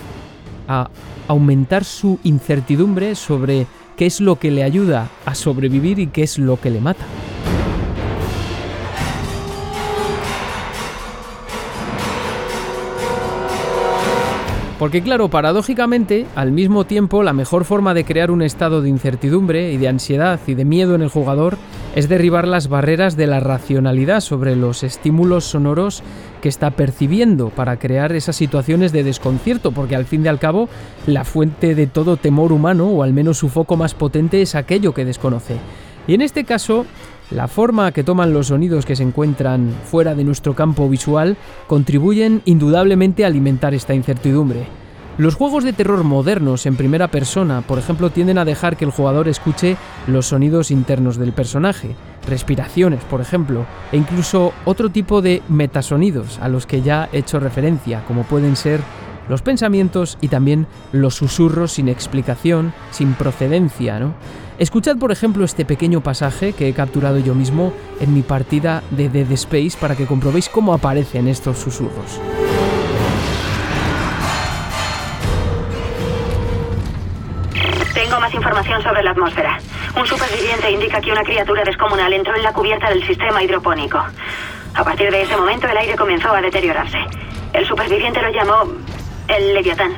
[0.68, 0.90] a
[1.28, 6.38] aumentar su incertidumbre sobre qué es lo que le ayuda a sobrevivir y qué es
[6.38, 7.06] lo que le mata.
[14.84, 19.72] Porque claro, paradójicamente, al mismo tiempo, la mejor forma de crear un estado de incertidumbre
[19.72, 21.56] y de ansiedad y de miedo en el jugador
[21.94, 26.02] es derribar las barreras de la racionalidad sobre los estímulos sonoros
[26.42, 30.68] que está percibiendo para crear esas situaciones de desconcierto, porque al fin y al cabo
[31.06, 34.92] la fuente de todo temor humano, o al menos su foco más potente, es aquello
[34.92, 35.56] que desconoce.
[36.06, 36.84] Y en este caso,
[37.30, 42.42] la forma que toman los sonidos que se encuentran fuera de nuestro campo visual contribuyen
[42.44, 44.66] indudablemente a alimentar esta incertidumbre.
[45.16, 48.90] Los juegos de terror modernos en primera persona, por ejemplo, tienden a dejar que el
[48.90, 49.76] jugador escuche
[50.08, 51.94] los sonidos internos del personaje,
[52.28, 57.38] respiraciones, por ejemplo, e incluso otro tipo de metasonidos a los que ya he hecho
[57.38, 58.80] referencia, como pueden ser
[59.28, 64.14] los pensamientos y también los susurros sin explicación, sin procedencia, ¿no?
[64.56, 69.08] Escuchad, por ejemplo, este pequeño pasaje que he capturado yo mismo en mi partida de
[69.08, 72.20] Dead Space para que comprobéis cómo aparecen estos susurros.
[77.94, 79.58] Tengo más información sobre la atmósfera.
[79.98, 83.98] Un superviviente indica que una criatura descomunal entró en la cubierta del sistema hidropónico.
[84.74, 86.98] A partir de ese momento el aire comenzó a deteriorarse.
[87.52, 88.72] El superviviente lo llamó
[89.26, 89.92] el Leviatán.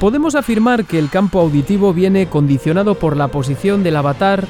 [0.00, 4.48] Podemos afirmar que el campo auditivo viene condicionado por la posición del avatar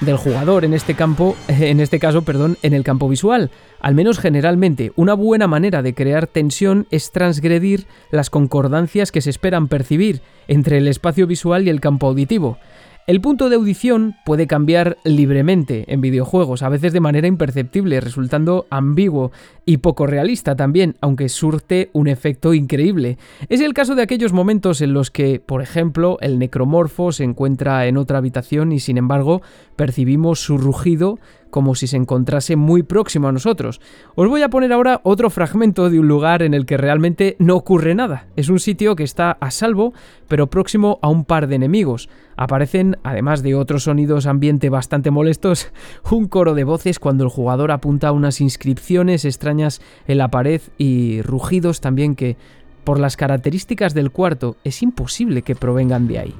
[0.00, 3.52] del jugador en este campo, en este caso, perdón, en el campo visual.
[3.80, 9.30] Al menos generalmente, una buena manera de crear tensión es transgredir las concordancias que se
[9.30, 12.58] esperan percibir entre el espacio visual y el campo auditivo.
[13.10, 18.68] El punto de audición puede cambiar libremente en videojuegos, a veces de manera imperceptible, resultando
[18.70, 19.32] ambiguo
[19.66, 23.18] y poco realista también, aunque surte un efecto increíble.
[23.48, 27.84] Es el caso de aquellos momentos en los que, por ejemplo, el necromorfo se encuentra
[27.88, 29.42] en otra habitación y sin embargo
[29.74, 31.18] percibimos su rugido
[31.50, 33.80] como si se encontrase muy próximo a nosotros.
[34.14, 37.56] Os voy a poner ahora otro fragmento de un lugar en el que realmente no
[37.56, 38.26] ocurre nada.
[38.36, 39.92] Es un sitio que está a salvo,
[40.28, 42.08] pero próximo a un par de enemigos.
[42.40, 45.70] Aparecen, además de otros sonidos ambiente bastante molestos,
[46.10, 51.20] un coro de voces cuando el jugador apunta unas inscripciones extrañas en la pared y
[51.20, 52.38] rugidos también que,
[52.82, 56.34] por las características del cuarto, es imposible que provengan de ahí.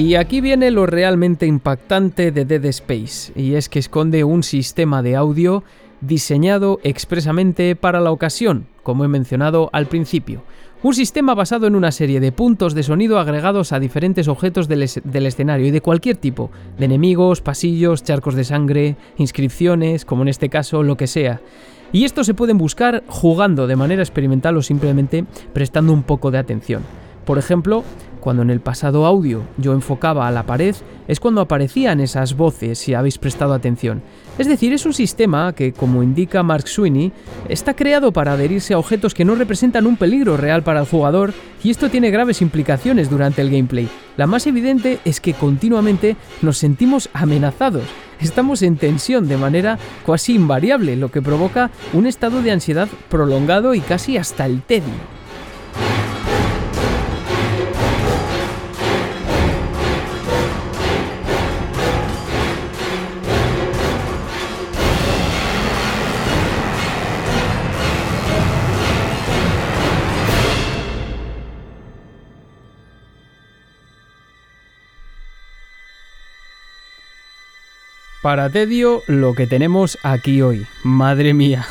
[0.00, 5.02] Y aquí viene lo realmente impactante de Dead Space, y es que esconde un sistema
[5.02, 5.62] de audio
[6.00, 10.42] diseñado expresamente para la ocasión, como he mencionado al principio.
[10.82, 14.84] Un sistema basado en una serie de puntos de sonido agregados a diferentes objetos del,
[14.84, 20.48] escenario y de cualquier tipo, de enemigos, pasillos, charcos de sangre, inscripciones, como en este
[20.48, 21.42] caso, lo que sea.
[21.92, 26.38] Y esto se pueden buscar jugando de manera experimental o simplemente prestando un poco de
[26.38, 26.84] atención.
[27.26, 27.84] Por ejemplo,
[28.20, 30.74] cuando en el pasado audio yo enfocaba a la pared,
[31.08, 34.02] es cuando aparecían esas voces, si habéis prestado atención.
[34.38, 37.12] Es decir, es un sistema que, como indica Mark Sweeney,
[37.48, 41.34] está creado para adherirse a objetos que no representan un peligro real para el jugador
[41.62, 43.88] y esto tiene graves implicaciones durante el gameplay.
[44.16, 47.84] La más evidente es que continuamente nos sentimos amenazados.
[48.20, 53.74] Estamos en tensión de manera casi invariable, lo que provoca un estado de ansiedad prolongado
[53.74, 55.19] y casi hasta el tedio.
[78.22, 80.66] Para Tedio, lo que tenemos aquí hoy.
[80.82, 81.66] Madre mía.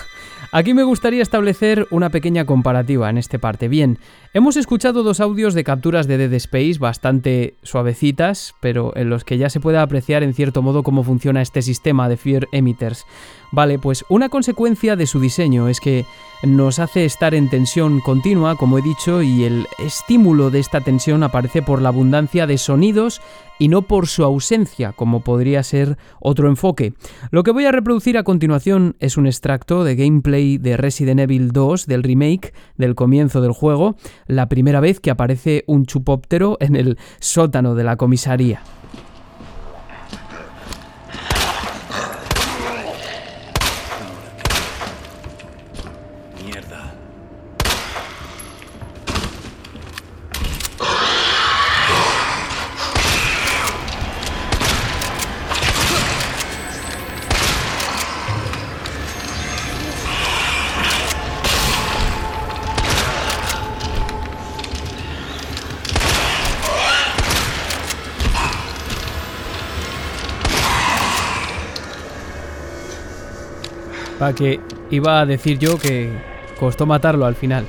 [0.51, 3.67] Aquí me gustaría establecer una pequeña comparativa en este parte.
[3.67, 3.99] Bien,
[4.33, 9.37] hemos escuchado dos audios de capturas de Dead Space bastante suavecitas, pero en los que
[9.37, 13.05] ya se puede apreciar en cierto modo cómo funciona este sistema de Fear Emitters.
[13.51, 16.05] Vale, pues una consecuencia de su diseño es que
[16.43, 21.23] nos hace estar en tensión continua, como he dicho, y el estímulo de esta tensión
[21.23, 23.21] aparece por la abundancia de sonidos
[23.57, 26.93] y no por su ausencia, como podría ser otro enfoque.
[27.29, 31.51] Lo que voy a reproducir a continuación es un extracto de gameplay de Resident Evil
[31.51, 33.97] 2 del remake del comienzo del juego,
[34.29, 38.61] la primera vez que aparece un chupóptero en el sótano de la comisaría.
[74.19, 74.59] Para que
[74.91, 76.11] iba a decir yo que
[76.59, 77.65] costó matarlo al final.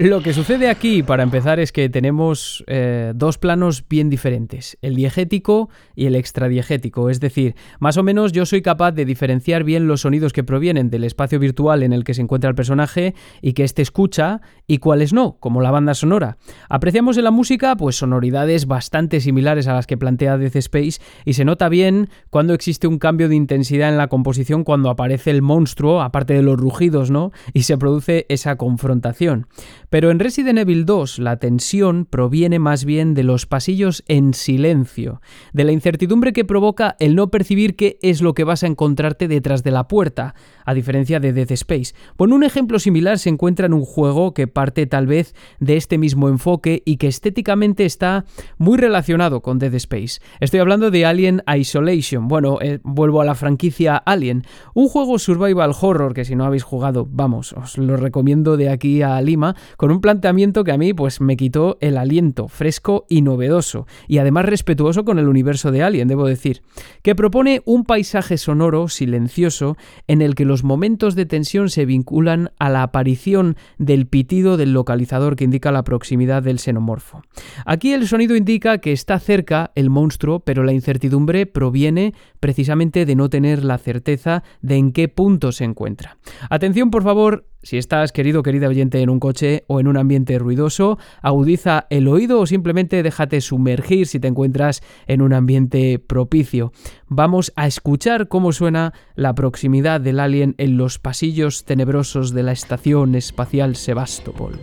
[0.00, 4.94] Lo que sucede aquí, para empezar, es que tenemos eh, dos planos bien diferentes, el
[4.94, 7.10] diegético y el extradiegético.
[7.10, 10.88] Es decir, más o menos yo soy capaz de diferenciar bien los sonidos que provienen
[10.88, 14.78] del espacio virtual en el que se encuentra el personaje y que éste escucha y
[14.78, 16.38] cuáles no, como la banda sonora.
[16.70, 21.34] Apreciamos en la música pues sonoridades bastante similares a las que plantea Death Space y
[21.34, 25.42] se nota bien cuando existe un cambio de intensidad en la composición cuando aparece el
[25.42, 27.32] monstruo, aparte de los rugidos, ¿no?
[27.52, 29.46] Y se produce esa confrontación.
[29.90, 35.20] Pero en Resident Evil 2 la tensión proviene más bien de los pasillos en silencio,
[35.52, 39.26] de la incertidumbre que provoca el no percibir qué es lo que vas a encontrarte
[39.26, 41.92] detrás de la puerta, a diferencia de Dead Space.
[42.16, 45.98] Por un ejemplo similar se encuentra en un juego que parte tal vez de este
[45.98, 48.24] mismo enfoque y que estéticamente está
[48.58, 50.20] muy relacionado con Dead Space.
[50.38, 52.28] Estoy hablando de Alien Isolation.
[52.28, 56.62] Bueno, eh, vuelvo a la franquicia Alien, un juego survival horror que si no habéis
[56.62, 60.92] jugado, vamos, os lo recomiendo de aquí a Lima con un planteamiento que a mí
[60.92, 65.82] pues me quitó el aliento, fresco y novedoso, y además respetuoso con el universo de
[65.82, 66.60] Alien, debo decir,
[67.00, 72.50] que propone un paisaje sonoro, silencioso, en el que los momentos de tensión se vinculan
[72.58, 77.22] a la aparición del pitido del localizador que indica la proximidad del xenomorfo.
[77.64, 83.16] Aquí el sonido indica que está cerca el monstruo, pero la incertidumbre proviene precisamente de
[83.16, 86.18] no tener la certeza de en qué punto se encuentra.
[86.50, 90.38] Atención, por favor, si estás, querido querida oyente, en un coche o en un ambiente
[90.38, 96.72] ruidoso, agudiza el oído o simplemente déjate sumergir si te encuentras en un ambiente propicio.
[97.08, 102.52] Vamos a escuchar cómo suena la proximidad del alien en los pasillos tenebrosos de la
[102.52, 104.58] Estación Espacial Sebastopol.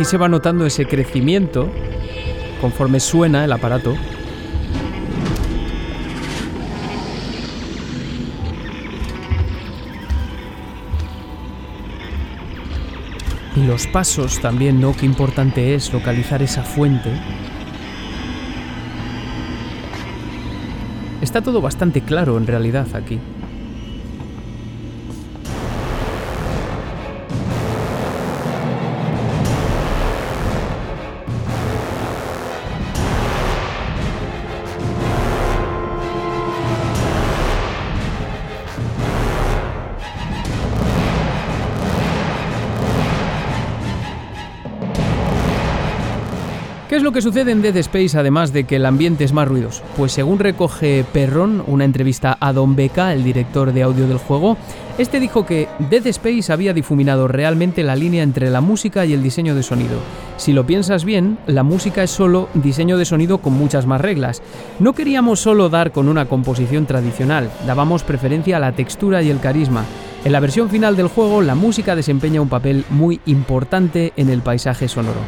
[0.00, 1.70] Aquí se va notando ese crecimiento
[2.58, 3.94] conforme suena el aparato.
[13.54, 14.96] Y los pasos también, ¿no?
[14.96, 17.10] Qué importante es localizar esa fuente.
[21.20, 23.18] Está todo bastante claro en realidad aquí.
[47.10, 49.82] Lo que sucede en Dead Space además de que el ambiente es más ruidoso?
[49.96, 54.56] Pues según recoge Perron, una entrevista a Don Beca, el director de audio del juego,
[54.96, 59.24] este dijo que Dead Space había difuminado realmente la línea entre la música y el
[59.24, 59.98] diseño de sonido.
[60.36, 64.40] Si lo piensas bien, la música es solo diseño de sonido con muchas más reglas.
[64.78, 69.40] No queríamos solo dar con una composición tradicional, dábamos preferencia a la textura y el
[69.40, 69.84] carisma.
[70.24, 74.42] En la versión final del juego, la música desempeña un papel muy importante en el
[74.42, 75.18] paisaje sonoro.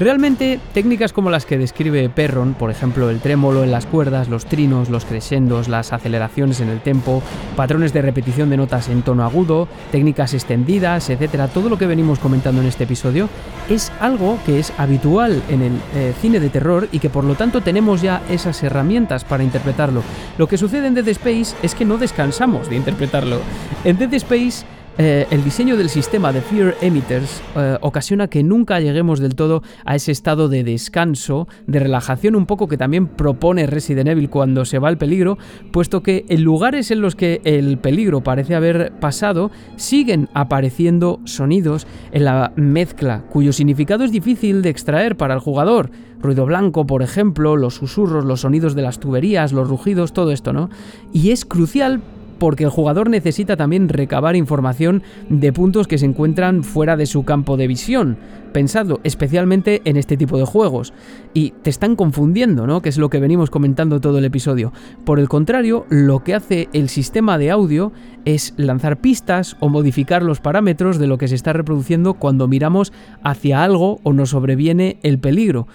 [0.00, 4.44] Realmente, técnicas como las que describe Perron, por ejemplo el trémolo en las cuerdas, los
[4.44, 7.22] trinos, los crescendos, las aceleraciones en el tempo,
[7.54, 12.18] patrones de repetición de notas en tono agudo, técnicas extendidas, etcétera, todo lo que venimos
[12.18, 13.28] comentando en este episodio,
[13.70, 17.36] es algo que es habitual en el eh, cine de terror y que por lo
[17.36, 20.02] tanto tenemos ya esas herramientas para interpretarlo.
[20.38, 23.38] Lo que sucede en Dead Space es que no descansamos de interpretarlo.
[23.84, 24.66] En Dead Space
[24.96, 29.64] eh, el diseño del sistema de Fear Emitters eh, ocasiona que nunca lleguemos del todo
[29.84, 34.64] a ese estado de descanso, de relajación un poco que también propone Resident Evil cuando
[34.64, 35.36] se va al peligro,
[35.72, 41.88] puesto que en lugares en los que el peligro parece haber pasado, siguen apareciendo sonidos
[42.12, 45.90] en la mezcla, cuyo significado es difícil de extraer para el jugador.
[46.20, 50.52] Ruido blanco, por ejemplo, los susurros, los sonidos de las tuberías, los rugidos, todo esto,
[50.52, 50.70] ¿no?
[51.12, 52.00] Y es crucial
[52.38, 57.24] porque el jugador necesita también recabar información de puntos que se encuentran fuera de su
[57.24, 58.16] campo de visión.
[58.52, 60.92] Pensadlo, especialmente en este tipo de juegos.
[61.32, 62.82] Y te están confundiendo, ¿no?
[62.82, 64.72] Que es lo que venimos comentando todo el episodio.
[65.04, 67.92] Por el contrario, lo que hace el sistema de audio
[68.24, 72.92] es lanzar pistas o modificar los parámetros de lo que se está reproduciendo cuando miramos
[73.24, 75.66] hacia algo o nos sobreviene el peligro.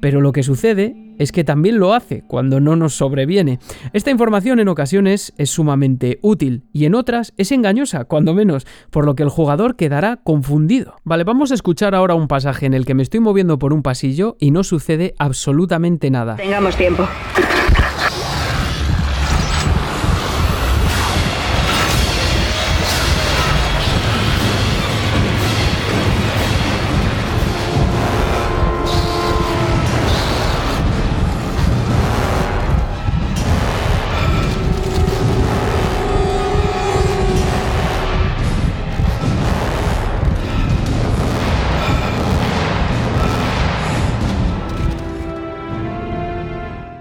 [0.00, 3.58] Pero lo que sucede es que también lo hace cuando no nos sobreviene.
[3.92, 9.04] Esta información en ocasiones es sumamente útil y en otras es engañosa, cuando menos, por
[9.04, 10.96] lo que el jugador quedará confundido.
[11.04, 13.82] Vale, vamos a escuchar ahora un pasaje en el que me estoy moviendo por un
[13.82, 16.36] pasillo y no sucede absolutamente nada.
[16.36, 17.06] Tengamos tiempo.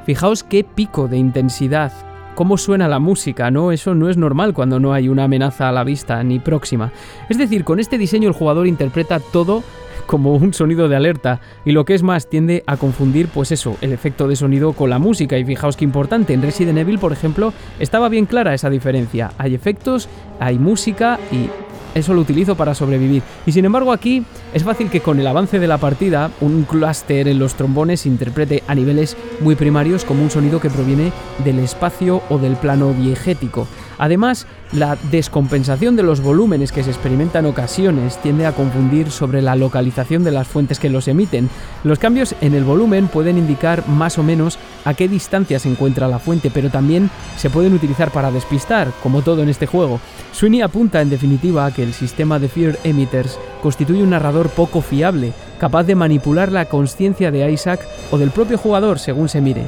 [0.07, 1.91] Fijaos qué pico de intensidad,
[2.33, 3.73] cómo suena la música, ¿no?
[3.73, 6.93] Eso no es normal cuando no hay una amenaza a la vista ni próxima.
[7.27, 9.63] Es decir, con este diseño el jugador interpreta todo
[10.05, 13.75] como un sonido de alerta y lo que es más tiende a confundir pues eso,
[13.81, 17.11] el efecto de sonido con la música y fijaos qué importante, en Resident Evil por
[17.11, 20.07] ejemplo estaba bien clara esa diferencia, hay efectos,
[20.39, 21.49] hay música y
[21.95, 23.23] eso lo utilizo para sobrevivir.
[23.45, 24.23] Y sin embargo aquí
[24.53, 28.63] es fácil que con el avance de la partida un clúster en los trombones interprete
[28.67, 31.11] a niveles muy primarios como un sonido que proviene
[31.43, 33.67] del espacio o del plano diegético.
[33.97, 39.41] Además, la descompensación de los volúmenes que se experimenta en ocasiones tiende a confundir sobre
[39.41, 41.49] la localización de las fuentes que los emiten.
[41.83, 46.07] Los cambios en el volumen pueden indicar más o menos a qué distancia se encuentra
[46.07, 49.99] la fuente, pero también se pueden utilizar para despistar, como todo en este juego.
[50.31, 54.81] Sweeney apunta en definitiva a que el sistema de Fear Emitters constituye un narrador poco
[54.81, 57.81] fiable, capaz de manipular la conciencia de Isaac
[58.11, 59.67] o del propio jugador según se mire.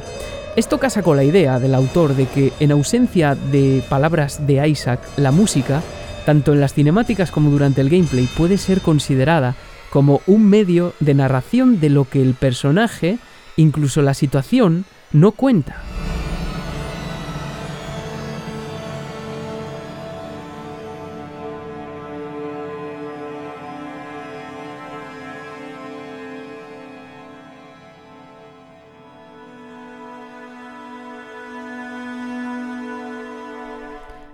[0.60, 5.00] Esto casa con la idea del autor de que, en ausencia de palabras de Isaac,
[5.16, 5.80] la música,
[6.26, 9.54] tanto en las cinemáticas como durante el gameplay, puede ser considerada
[9.88, 13.16] como un medio de narración de lo que el personaje,
[13.56, 15.76] incluso la situación, no cuenta.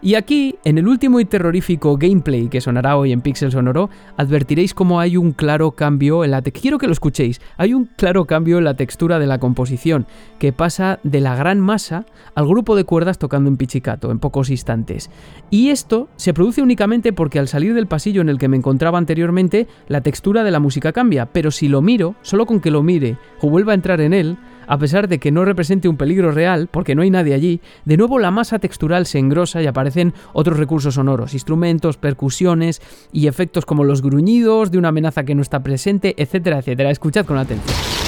[0.07, 4.73] Y aquí, en el último y terrorífico gameplay que sonará hoy en Pixel Sonoro, advertiréis
[4.73, 7.41] cómo hay un claro cambio en la quiero que lo escuchéis.
[7.57, 10.07] Hay un claro cambio en la textura de la composición,
[10.39, 14.49] que pasa de la gran masa al grupo de cuerdas tocando en pichicato en pocos
[14.49, 15.11] instantes.
[15.51, 18.99] Y esto se produce únicamente porque al salir del pasillo en el que me encontraba
[18.99, 22.85] anteriormente, la textura de la música cambia, pero si lo miro, solo con que lo
[22.85, 26.31] mire o vuelva a entrar en él, a pesar de que no represente un peligro
[26.33, 30.15] real, porque no hay nadie allí, de nuevo la masa textural se engrosa y aparecen
[30.33, 35.43] otros recursos sonoros, instrumentos, percusiones y efectos como los gruñidos de una amenaza que no
[35.43, 36.91] está presente, etcétera, etcétera.
[36.91, 38.06] Escuchad con atención.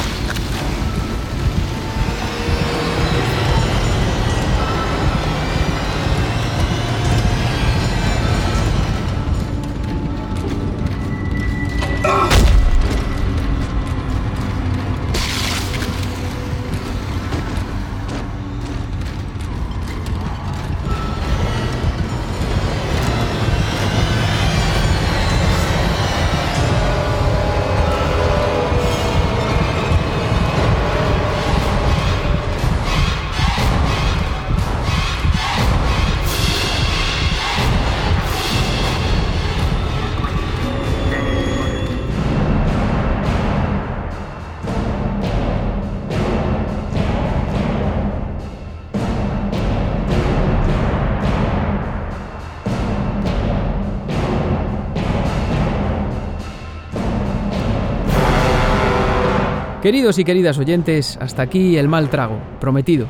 [59.88, 63.06] Queridos y queridas oyentes, hasta aquí el mal trago, prometido.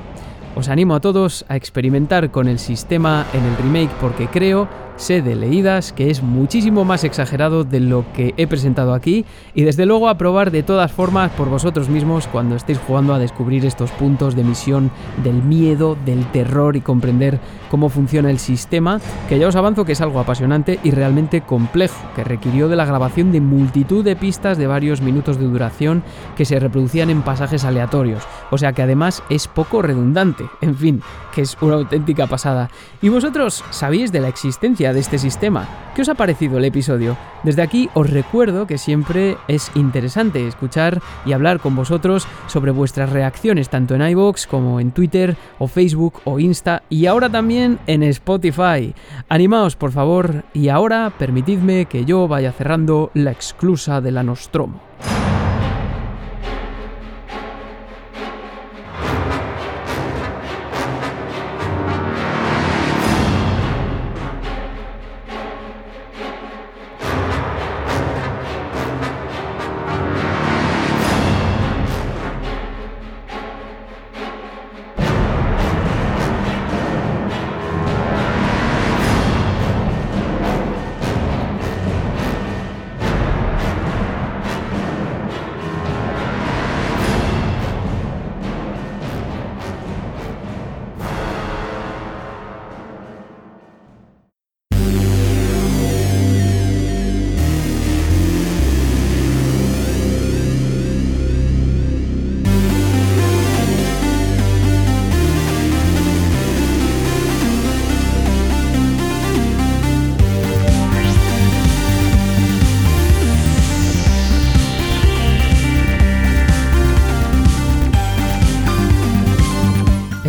[0.55, 4.69] Os animo a todos a experimentar con el sistema en el remake porque creo
[4.99, 9.25] sé de leídas que es muchísimo más exagerado de lo que he presentado aquí
[9.55, 13.19] y desde luego a probar de todas formas por vosotros mismos cuando estéis jugando a
[13.19, 14.91] descubrir estos puntos de misión
[15.23, 17.39] del miedo, del terror y comprender
[17.71, 21.97] cómo funciona el sistema, que ya os avanzo que es algo apasionante y realmente complejo,
[22.17, 26.03] que requirió de la grabación de multitud de pistas de varios minutos de duración
[26.37, 31.03] que se reproducían en pasajes aleatorios, o sea que además es poco redundante, en fin,
[31.35, 32.71] que es una auténtica pasada.
[33.01, 35.69] ¿Y vosotros sabéis de la existencia de este sistema.
[35.95, 37.17] ¿Qué os ha parecido el episodio?
[37.43, 43.11] Desde aquí os recuerdo que siempre es interesante escuchar y hablar con vosotros sobre vuestras
[43.11, 48.03] reacciones tanto en iVoox como en Twitter o Facebook o Insta y ahora también en
[48.03, 48.95] Spotify.
[49.29, 54.88] Animaos por favor y ahora permitidme que yo vaya cerrando la exclusa de la Nostromo.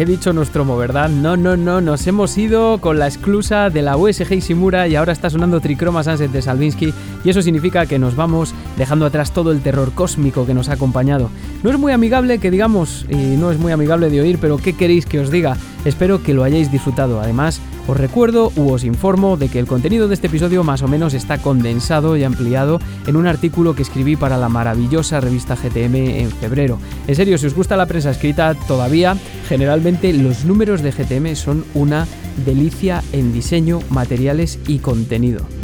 [0.10, 1.08] Dicho Nostromo, ¿verdad?
[1.08, 5.14] No, no, no, nos hemos ido con la exclusa de la USG Ishimura y ahora
[5.14, 6.92] está sonando Trichroma Sunset de Salvinsky
[7.24, 10.74] y eso significa que nos vamos dejando atrás todo el terror cósmico que nos ha
[10.74, 11.30] acompañado.
[11.62, 14.74] No es muy amigable que digamos, y no es muy amigable de oír, pero ¿qué
[14.74, 15.58] queréis que os diga?
[15.86, 17.20] Espero que lo hayáis disfrutado.
[17.22, 20.88] Además, os recuerdo u os informo de que el contenido de este episodio más o
[20.88, 25.96] menos está condensado y ampliado en un artículo que escribí para la maravillosa revista GTM
[25.96, 26.80] en febrero.
[27.08, 29.18] En serio, si os gusta la prensa escrita todavía,
[29.48, 32.08] generalmente los números de GTM son una
[32.46, 35.59] delicia en diseño, materiales y contenido.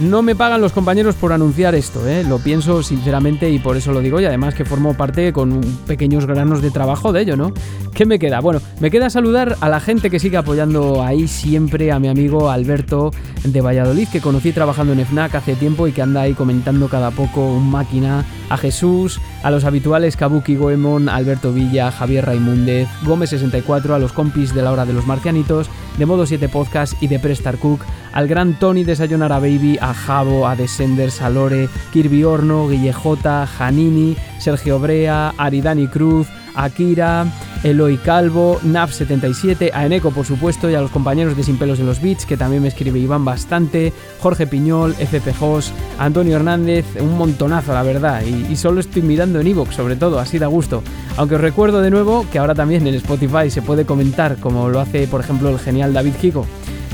[0.00, 2.22] No me pagan los compañeros por anunciar esto, ¿eh?
[2.22, 6.26] lo pienso sinceramente y por eso lo digo y además que formo parte con pequeños
[6.26, 7.54] granos de trabajo de ello, ¿no?
[7.94, 8.40] ¿Qué me queda?
[8.40, 12.50] Bueno, me queda saludar a la gente que sigue apoyando ahí siempre a mi amigo
[12.50, 13.10] Alberto
[13.42, 17.10] de Valladolid, que conocí trabajando en FNAC hace tiempo y que anda ahí comentando cada
[17.10, 23.90] poco un máquina, a Jesús, a los habituales Kabuki Goemon, Alberto Villa, Javier Raimúndez, Gómez64,
[23.94, 25.68] a los compis de la hora de los marcianitos,
[25.98, 27.80] de Modo 7 Podcast y de Prestar Cook,
[28.16, 33.46] al gran Tony de Sayonara Baby, a Jabo, a Descenders, a Lore, Kirby Horno, Guillejota,
[33.46, 37.26] Janini, Sergio Brea, Aridani Cruz, Akira,
[37.62, 41.84] Eloy Calvo, Nav77, a Eneco por supuesto y a los compañeros de Sin Pelos en
[41.84, 47.74] los Beats que también me escribían bastante, Jorge Piñol, FP Jos, Antonio Hernández, un montonazo
[47.74, 50.82] la verdad y, solo estoy mirando en Evox sobre todo, así da gusto.
[51.18, 54.80] Aunque os recuerdo de nuevo que ahora también en Spotify se puede comentar como lo
[54.80, 56.46] hace por ejemplo el genial David Kiko.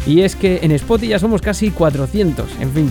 [0.07, 2.91] Y es que en Spotify ya somos casi 400, en fin,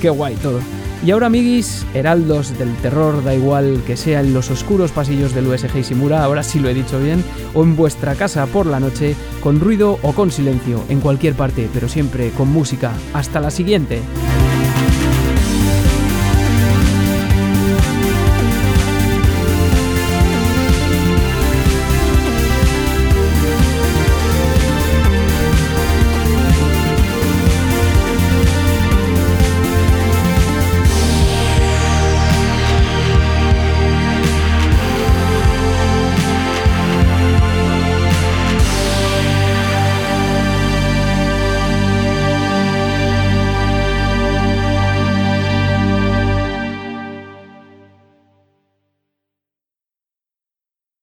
[0.00, 0.60] que, guay todo.
[1.04, 5.46] Y ahora, amiguis, heraldos del terror, da igual que sea en los oscuros pasillos del
[5.46, 9.14] USG Ishimura, ahora sí lo he dicho bien, o en vuestra casa por la noche,
[9.42, 12.92] con ruido o con silencio, en cualquier parte, pero siempre con música.
[13.12, 14.00] Hasta la siguiente.